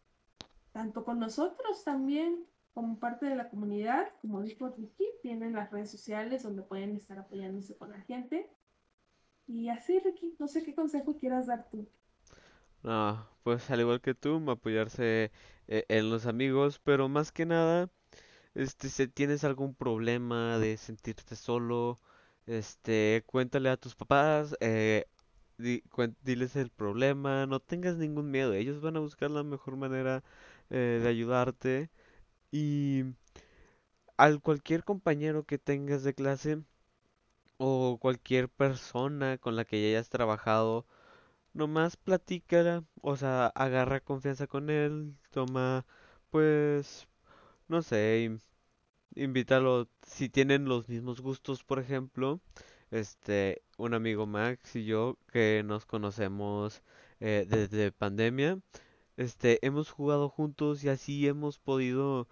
tanto 0.75 1.05
con 1.05 1.19
nosotros 1.19 1.85
también 1.85 2.45
como 2.73 2.99
parte 2.99 3.27
de 3.27 3.37
la 3.37 3.47
comunidad, 3.47 4.09
como 4.19 4.41
dijo 4.41 4.75
Ricky, 4.77 5.05
tienen 5.21 5.53
las 5.53 5.71
redes 5.71 5.89
sociales 5.89 6.43
donde 6.43 6.63
pueden 6.63 6.97
estar 6.97 7.17
apoyándose 7.17 7.77
con 7.77 7.91
la 7.91 8.01
gente. 8.01 8.49
Y 9.47 9.69
así, 9.69 9.97
Ricky, 9.99 10.35
no 10.37 10.49
sé 10.49 10.65
qué 10.65 10.75
consejo 10.75 11.17
quieras 11.17 11.47
dar 11.47 11.69
tú. 11.71 11.87
No, 12.83 13.25
pues 13.43 13.71
al 13.71 13.79
igual 13.79 14.01
que 14.01 14.15
tú, 14.15 14.43
apoyarse 14.51 15.31
eh, 15.69 15.85
en 15.87 16.09
los 16.09 16.25
amigos, 16.25 16.81
pero 16.83 17.07
más 17.07 17.31
que 17.31 17.45
nada, 17.45 17.89
este, 18.53 18.89
si 18.89 19.07
tienes 19.07 19.45
algún 19.45 19.75
problema 19.75 20.59
de 20.59 20.75
sentirte 20.75 21.37
solo, 21.37 22.01
este, 22.47 23.23
cuéntale 23.27 23.69
a 23.69 23.77
tus 23.77 23.95
papás, 23.95 24.57
eh, 24.59 25.05
diles 25.57 26.55
el 26.55 26.69
problema, 26.71 27.45
no 27.47 27.59
tengas 27.59 27.97
ningún 27.97 28.31
miedo, 28.31 28.53
ellos 28.53 28.81
van 28.81 28.97
a 28.97 28.99
buscar 29.01 29.31
la 29.31 29.43
mejor 29.43 29.75
manera 29.77 30.23
eh, 30.69 30.99
de 31.03 31.09
ayudarte. 31.09 31.89
Y 32.51 33.05
al 34.17 34.41
cualquier 34.41 34.83
compañero 34.83 35.43
que 35.45 35.57
tengas 35.57 36.03
de 36.03 36.13
clase 36.13 36.61
o 37.57 37.97
cualquier 38.01 38.49
persona 38.49 39.37
con 39.37 39.55
la 39.55 39.65
que 39.65 39.81
ya 39.81 39.89
hayas 39.89 40.09
trabajado, 40.09 40.85
Nomás 41.53 41.97
platícala, 41.97 42.83
o 43.01 43.17
sea, 43.17 43.47
agarra 43.55 44.01
confianza 44.01 44.47
con 44.47 44.69
él, 44.71 45.15
toma, 45.31 45.85
pues, 46.31 47.07
no 47.69 47.81
sé, 47.83 48.39
invítalo, 49.15 49.89
si 50.03 50.29
tienen 50.29 50.65
los 50.65 50.89
mismos 50.89 51.21
gustos, 51.21 51.63
por 51.65 51.79
ejemplo, 51.79 52.41
este, 52.91 53.63
un 53.77 53.93
amigo 53.93 54.25
Max 54.25 54.75
y 54.75 54.85
yo 54.85 55.17
que 55.31 55.63
nos 55.65 55.85
conocemos 55.85 56.83
eh, 57.19 57.45
desde 57.49 57.91
pandemia, 57.91 58.59
este, 59.17 59.65
hemos 59.65 59.91
jugado 59.91 60.29
juntos 60.29 60.83
y 60.83 60.89
así 60.89 61.27
hemos 61.27 61.59
podido 61.59 62.27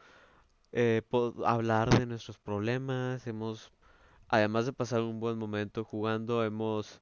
eh, 0.72 1.02
hablar 1.46 1.98
de 1.98 2.06
nuestros 2.06 2.40
problemas, 2.40 3.28
hemos, 3.28 3.72
además 4.28 4.66
de 4.66 4.74
pasar 4.74 5.02
un 5.02 5.20
buen 5.20 5.38
momento 5.38 5.84
jugando, 5.84 6.44
hemos 6.44 7.02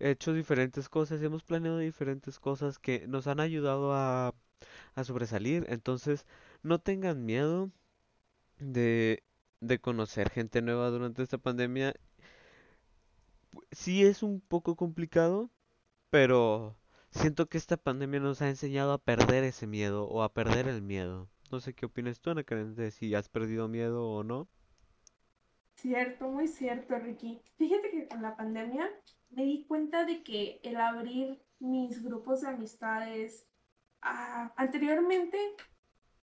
hecho 0.00 0.32
diferentes 0.32 0.88
cosas, 0.88 1.22
hemos 1.22 1.42
planeado 1.44 1.78
diferentes 1.78 2.38
cosas 2.40 2.78
que 2.78 3.06
nos 3.08 3.26
han 3.26 3.40
ayudado 3.40 3.92
a, 3.94 4.34
a 4.94 5.04
sobresalir. 5.04 5.66
Entonces, 5.68 6.26
no 6.62 6.78
tengan 6.80 7.24
miedo 7.24 7.70
de, 8.58 9.22
de 9.60 9.80
conocer 9.80 10.30
gente 10.30 10.62
nueva 10.62 10.90
durante 10.90 11.22
esta 11.22 11.38
pandemia. 11.38 11.94
Sí 13.80 14.04
es 14.04 14.22
un 14.22 14.42
poco 14.42 14.76
complicado, 14.76 15.50
pero 16.10 16.76
siento 17.10 17.48
que 17.48 17.56
esta 17.56 17.78
pandemia 17.78 18.20
nos 18.20 18.42
ha 18.42 18.50
enseñado 18.50 18.92
a 18.92 18.98
perder 18.98 19.42
ese 19.42 19.66
miedo 19.66 20.06
o 20.06 20.22
a 20.22 20.34
perder 20.34 20.68
el 20.68 20.82
miedo. 20.82 21.30
No 21.50 21.60
sé 21.60 21.72
qué 21.72 21.86
opinas 21.86 22.20
tú, 22.20 22.28
Ana 22.28 22.44
Karen, 22.44 22.74
de 22.74 22.90
si 22.90 23.14
has 23.14 23.30
perdido 23.30 23.68
miedo 23.68 24.06
o 24.06 24.22
no. 24.22 24.50
Cierto, 25.76 26.28
muy 26.28 26.46
cierto, 26.46 26.98
Ricky. 26.98 27.40
Fíjate 27.56 27.90
que 27.90 28.06
con 28.06 28.20
la 28.20 28.36
pandemia 28.36 28.86
me 29.30 29.44
di 29.44 29.64
cuenta 29.64 30.04
de 30.04 30.22
que 30.24 30.60
el 30.62 30.76
abrir 30.76 31.42
mis 31.58 32.02
grupos 32.02 32.42
de 32.42 32.48
amistades, 32.48 33.48
ah, 34.02 34.52
anteriormente 34.58 35.38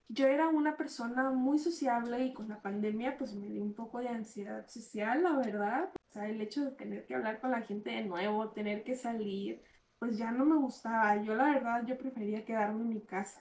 yo 0.09 0.27
era 0.27 0.47
una 0.47 0.77
persona 0.77 1.31
muy 1.31 1.57
sociable 1.57 2.23
y 2.23 2.33
con 2.33 2.49
la 2.49 2.61
pandemia 2.61 3.17
pues 3.17 3.33
me 3.33 3.49
dio 3.49 3.63
un 3.63 3.73
poco 3.73 3.97
de 3.97 4.09
ansiedad 4.09 4.67
social, 4.67 5.23
la 5.23 5.35
verdad. 5.37 5.89
Sea, 6.17 6.29
el 6.29 6.41
hecho 6.41 6.65
de 6.65 6.71
tener 6.71 7.05
que 7.05 7.13
hablar 7.13 7.39
con 7.39 7.51
la 7.51 7.61
gente 7.61 7.91
de 7.91 8.03
nuevo, 8.03 8.49
tener 8.49 8.83
que 8.83 8.95
salir, 8.95 9.61
pues 9.99 10.17
ya 10.17 10.31
no 10.31 10.45
me 10.45 10.55
gustaba. 10.57 11.21
Yo 11.21 11.35
la 11.35 11.53
verdad, 11.53 11.85
yo 11.85 11.95
prefería 11.95 12.43
quedarme 12.43 12.81
en 12.81 12.89
mi 12.89 13.01
casa. 13.01 13.39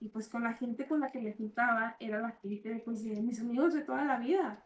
Y 0.00 0.08
pues 0.08 0.28
con 0.30 0.42
la 0.44 0.54
gente 0.54 0.88
con 0.88 1.00
la 1.00 1.10
que 1.10 1.20
me 1.20 1.34
juntaba 1.34 1.96
era 2.00 2.20
la 2.20 2.30
gente 2.30 2.80
pues, 2.82 3.04
de 3.04 3.20
mis 3.20 3.40
amigos 3.40 3.74
de 3.74 3.82
toda 3.82 4.06
la 4.06 4.18
vida. 4.18 4.64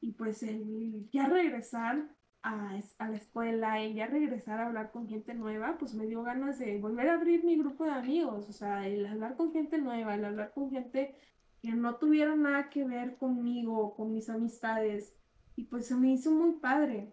Y 0.00 0.14
pues 0.14 0.42
el 0.42 1.08
ya 1.12 1.28
regresar 1.28 2.08
a, 2.42 2.76
la 2.98 3.16
escuela 3.16 3.84
y 3.84 3.94
ya 3.94 4.06
regresar 4.08 4.58
a 4.60 4.66
hablar 4.66 4.90
con 4.90 5.08
gente 5.08 5.32
nueva, 5.34 5.76
pues 5.78 5.94
me 5.94 6.06
dio 6.06 6.24
ganas 6.24 6.58
de 6.58 6.78
volver 6.78 7.08
a 7.08 7.14
abrir 7.14 7.44
mi 7.44 7.56
grupo 7.56 7.84
de 7.84 7.92
amigos. 7.92 8.48
O 8.48 8.52
sea, 8.52 8.84
el 8.84 9.06
hablar 9.06 9.36
con 9.36 9.52
gente 9.52 9.78
nueva, 9.78 10.16
el 10.16 10.24
hablar 10.24 10.52
con 10.52 10.70
gente 10.70 11.14
que 11.62 11.70
no 11.70 11.96
tuviera 11.98 12.34
nada 12.34 12.68
que 12.68 12.84
ver 12.84 13.16
conmigo, 13.16 13.94
con 13.94 14.12
mis 14.12 14.28
amistades. 14.28 15.16
Y 15.56 15.64
pues 15.64 15.86
se 15.86 15.96
me 15.96 16.12
hizo 16.12 16.30
muy 16.30 16.52
padre. 16.60 17.12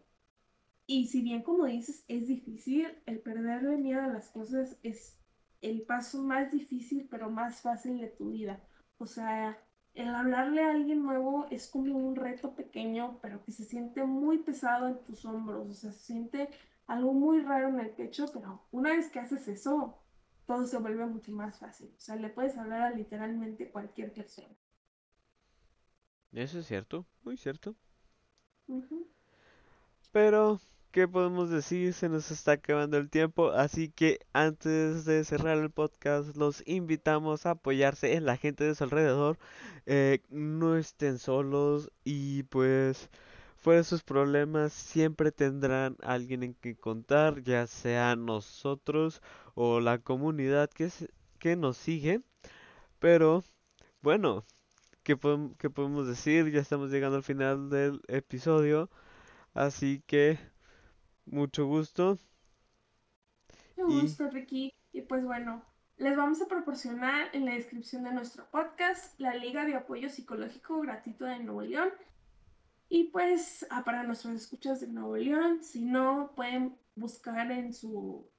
Y 0.85 1.07
si 1.07 1.21
bien 1.21 1.43
como 1.43 1.65
dices, 1.65 2.05
es 2.07 2.27
difícil, 2.27 2.87
el 3.05 3.19
perderle 3.19 3.77
miedo 3.77 4.03
a 4.03 4.07
las 4.07 4.29
cosas 4.29 4.77
es 4.83 5.17
el 5.61 5.83
paso 5.83 6.21
más 6.21 6.51
difícil 6.51 7.07
pero 7.09 7.29
más 7.29 7.61
fácil 7.61 7.99
de 7.99 8.09
tu 8.09 8.31
vida. 8.31 8.61
O 8.97 9.07
sea, 9.07 9.57
el 9.93 10.13
hablarle 10.13 10.61
a 10.61 10.71
alguien 10.71 11.03
nuevo 11.03 11.47
es 11.51 11.69
como 11.69 11.97
un 11.97 12.15
reto 12.15 12.55
pequeño, 12.55 13.19
pero 13.21 13.43
que 13.43 13.51
se 13.51 13.63
siente 13.63 14.03
muy 14.03 14.39
pesado 14.39 14.87
en 14.87 15.03
tus 15.03 15.23
hombros, 15.25 15.69
o 15.69 15.73
sea, 15.73 15.91
se 15.91 15.99
siente 15.99 16.49
algo 16.87 17.13
muy 17.13 17.41
raro 17.41 17.69
en 17.69 17.79
el 17.79 17.91
pecho, 17.91 18.25
pero 18.33 18.65
una 18.71 18.91
vez 18.91 19.09
que 19.09 19.19
haces 19.19 19.47
eso, 19.47 19.99
todo 20.45 20.65
se 20.65 20.77
vuelve 20.77 21.05
mucho 21.05 21.31
más 21.31 21.59
fácil. 21.59 21.93
O 21.95 21.99
sea, 21.99 22.15
le 22.15 22.29
puedes 22.29 22.57
hablar 22.57 22.81
a 22.81 22.91
literalmente 22.91 23.71
cualquier 23.71 24.13
persona. 24.13 24.55
Eso 26.33 26.59
es 26.59 26.65
cierto, 26.65 27.05
muy 27.23 27.37
cierto. 27.37 27.75
Pero 30.11 30.59
¿qué 30.91 31.07
podemos 31.07 31.49
decir? 31.49 31.93
Se 31.93 32.07
nos 32.09 32.31
está 32.31 32.53
acabando 32.53 32.97
el 32.97 33.09
tiempo, 33.09 33.51
así 33.51 33.89
que 33.89 34.19
antes 34.33 35.05
de 35.05 35.23
cerrar 35.25 35.57
el 35.57 35.71
podcast, 35.71 36.35
los 36.37 36.63
invitamos 36.67 37.45
a 37.45 37.51
apoyarse 37.51 38.13
en 38.15 38.25
la 38.25 38.37
gente 38.37 38.63
de 38.63 38.75
su 38.75 38.83
alrededor. 38.83 39.37
Eh, 39.85 40.21
no 40.29 40.77
estén 40.77 41.19
solos 41.19 41.91
y 42.03 42.43
pues 42.43 43.09
fuera 43.55 43.79
de 43.79 43.83
sus 43.85 44.03
problemas 44.03 44.73
siempre 44.73 45.31
tendrán 45.31 45.97
alguien 46.03 46.43
en 46.43 46.53
que 46.55 46.75
contar, 46.75 47.41
ya 47.43 47.67
sea 47.67 48.15
nosotros 48.15 49.21
o 49.55 49.79
la 49.79 49.99
comunidad 49.99 50.69
que, 50.69 50.89
que 51.39 51.55
nos 51.55 51.77
sigue. 51.77 52.21
Pero 52.99 53.43
bueno, 54.01 54.45
¿qué, 55.03 55.17
¿qué 55.57 55.69
podemos 55.69 56.07
decir? 56.07 56.51
Ya 56.51 56.61
estamos 56.61 56.89
llegando 56.89 57.17
al 57.17 57.23
final 57.23 57.69
del 57.69 58.01
episodio. 58.07 58.89
Así 59.53 60.01
que 60.07 60.39
mucho 61.25 61.65
gusto. 61.65 62.17
Mucho 63.77 64.01
gusto, 64.01 64.29
Ricky. 64.29 64.73
Y 64.91 65.01
pues 65.01 65.25
bueno, 65.25 65.63
les 65.97 66.15
vamos 66.15 66.41
a 66.41 66.47
proporcionar 66.47 67.29
en 67.33 67.45
la 67.45 67.53
descripción 67.53 68.03
de 68.03 68.11
nuestro 68.13 68.49
podcast 68.49 69.19
la 69.19 69.35
Liga 69.35 69.65
de 69.65 69.75
Apoyo 69.75 70.09
Psicológico 70.09 70.79
Gratuito 70.81 71.25
de 71.25 71.39
Nuevo 71.39 71.61
León. 71.61 71.89
Y 72.89 73.05
pues 73.05 73.65
ah, 73.69 73.83
para 73.83 74.03
nuestros 74.03 74.33
escuchas 74.35 74.81
de 74.81 74.87
Nuevo 74.87 75.17
León, 75.17 75.63
si 75.63 75.81
no, 75.83 76.31
pueden 76.35 76.77
buscar 76.95 77.51
en 77.51 77.73
su 77.73 78.29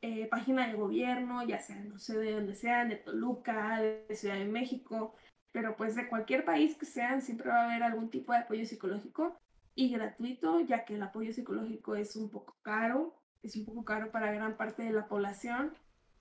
eh, 0.00 0.26
página 0.26 0.66
de 0.66 0.74
gobierno, 0.74 1.42
ya 1.44 1.60
sea, 1.60 1.76
no 1.76 1.98
sé 1.98 2.16
de 2.16 2.32
dónde 2.32 2.54
sean, 2.54 2.88
de 2.88 2.96
Toluca, 2.96 3.80
de 3.80 4.06
Ciudad 4.16 4.36
de 4.36 4.46
México, 4.46 5.14
pero 5.52 5.76
pues 5.76 5.94
de 5.94 6.08
cualquier 6.08 6.44
país 6.44 6.76
que 6.76 6.86
sean, 6.86 7.20
siempre 7.20 7.50
va 7.50 7.62
a 7.62 7.64
haber 7.70 7.82
algún 7.82 8.10
tipo 8.10 8.32
de 8.32 8.38
apoyo 8.38 8.64
psicológico 8.66 9.38
y 9.74 9.90
gratuito, 9.90 10.60
ya 10.60 10.84
que 10.84 10.94
el 10.94 11.02
apoyo 11.02 11.32
psicológico 11.32 11.94
es 11.94 12.16
un 12.16 12.30
poco 12.30 12.56
caro, 12.62 13.14
es 13.42 13.56
un 13.56 13.64
poco 13.64 13.84
caro 13.84 14.10
para 14.10 14.32
gran 14.32 14.56
parte 14.56 14.82
de 14.82 14.92
la 14.92 15.06
población. 15.06 15.72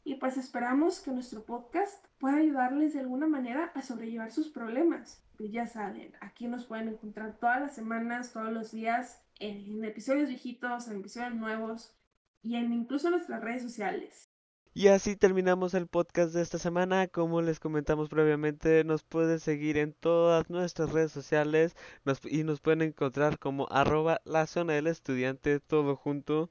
Y 0.04 0.16
pues 0.16 0.38
esperamos 0.38 1.00
que 1.00 1.12
nuestro 1.12 1.44
podcast 1.44 2.06
pueda 2.18 2.38
ayudarles 2.38 2.94
de 2.94 3.02
alguna 3.02 3.28
manera 3.28 3.72
a 3.76 3.82
sobrellevar 3.82 4.32
sus 4.32 4.50
problemas. 4.50 5.24
Pues 5.38 5.52
ya 5.52 5.68
saben, 5.68 6.14
aquí 6.22 6.48
nos 6.48 6.66
pueden 6.66 6.88
encontrar 6.88 7.38
todas 7.40 7.62
las 7.62 7.76
semanas, 7.76 8.34
todos 8.34 8.52
los 8.52 8.72
días, 8.72 9.22
en 9.40 9.84
episodios 9.84 10.30
viejitos, 10.30 10.88
en 10.88 10.98
episodios 10.98 11.36
nuevos 11.36 11.96
y 12.42 12.56
en 12.56 12.74
incluso 12.74 13.10
nuestras 13.10 13.42
redes 13.42 13.62
sociales. 13.62 14.31
Y 14.74 14.88
así 14.88 15.18
terminamos 15.18 15.74
el 15.74 15.88
podcast 15.88 16.34
de 16.34 16.42
esta 16.42 16.58
semana. 16.58 17.08
Como 17.08 17.42
les 17.42 17.60
comentamos 17.60 18.08
previamente, 18.10 18.84
nos 18.86 19.04
pueden 19.04 19.40
seguir 19.40 19.78
en 19.78 19.94
todas 19.94 20.50
nuestras 20.50 20.92
redes 20.94 21.12
sociales 21.12 21.76
y 22.24 22.44
nos 22.44 22.62
pueden 22.62 22.82
encontrar 22.82 23.38
como 23.38 23.68
arroba 23.70 24.22
la 24.24 24.48
zona 24.48 24.74
del 24.74 24.88
estudiante, 24.88 25.60
todo 25.60 25.98
junto, 25.98 26.50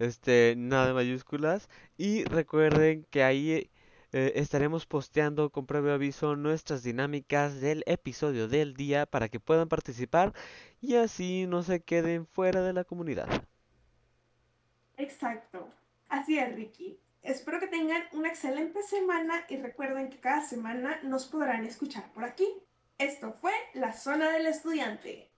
este, 0.00 0.54
nada 0.56 0.88
de 0.88 0.94
mayúsculas. 0.94 1.68
Y 1.96 2.24
recuerden 2.24 3.06
que 3.10 3.22
ahí 3.22 3.70
eh, 4.12 4.32
estaremos 4.34 4.86
posteando 4.86 5.50
con 5.50 5.66
previo 5.66 5.92
aviso 5.92 6.34
nuestras 6.34 6.82
dinámicas 6.82 7.60
del 7.60 7.84
episodio 7.86 8.48
del 8.48 8.74
día 8.74 9.06
para 9.06 9.28
que 9.28 9.38
puedan 9.38 9.68
participar 9.68 10.32
y 10.80 10.96
así 10.96 11.46
no 11.46 11.62
se 11.62 11.82
queden 11.82 12.26
fuera 12.26 12.62
de 12.62 12.72
la 12.72 12.82
comunidad. 12.84 13.28
Exacto. 14.96 15.68
Así 16.08 16.36
es, 16.38 16.54
Ricky. 16.56 16.98
Espero 17.22 17.60
que 17.60 17.66
tengan 17.66 18.02
una 18.12 18.28
excelente 18.28 18.82
semana 18.82 19.44
y 19.48 19.56
recuerden 19.56 20.08
que 20.08 20.20
cada 20.20 20.42
semana 20.42 21.00
nos 21.02 21.26
podrán 21.26 21.64
escuchar 21.64 22.10
por 22.12 22.24
aquí. 22.24 22.46
Esto 22.98 23.32
fue 23.32 23.52
La 23.74 23.92
Zona 23.92 24.30
del 24.30 24.46
Estudiante. 24.46 25.30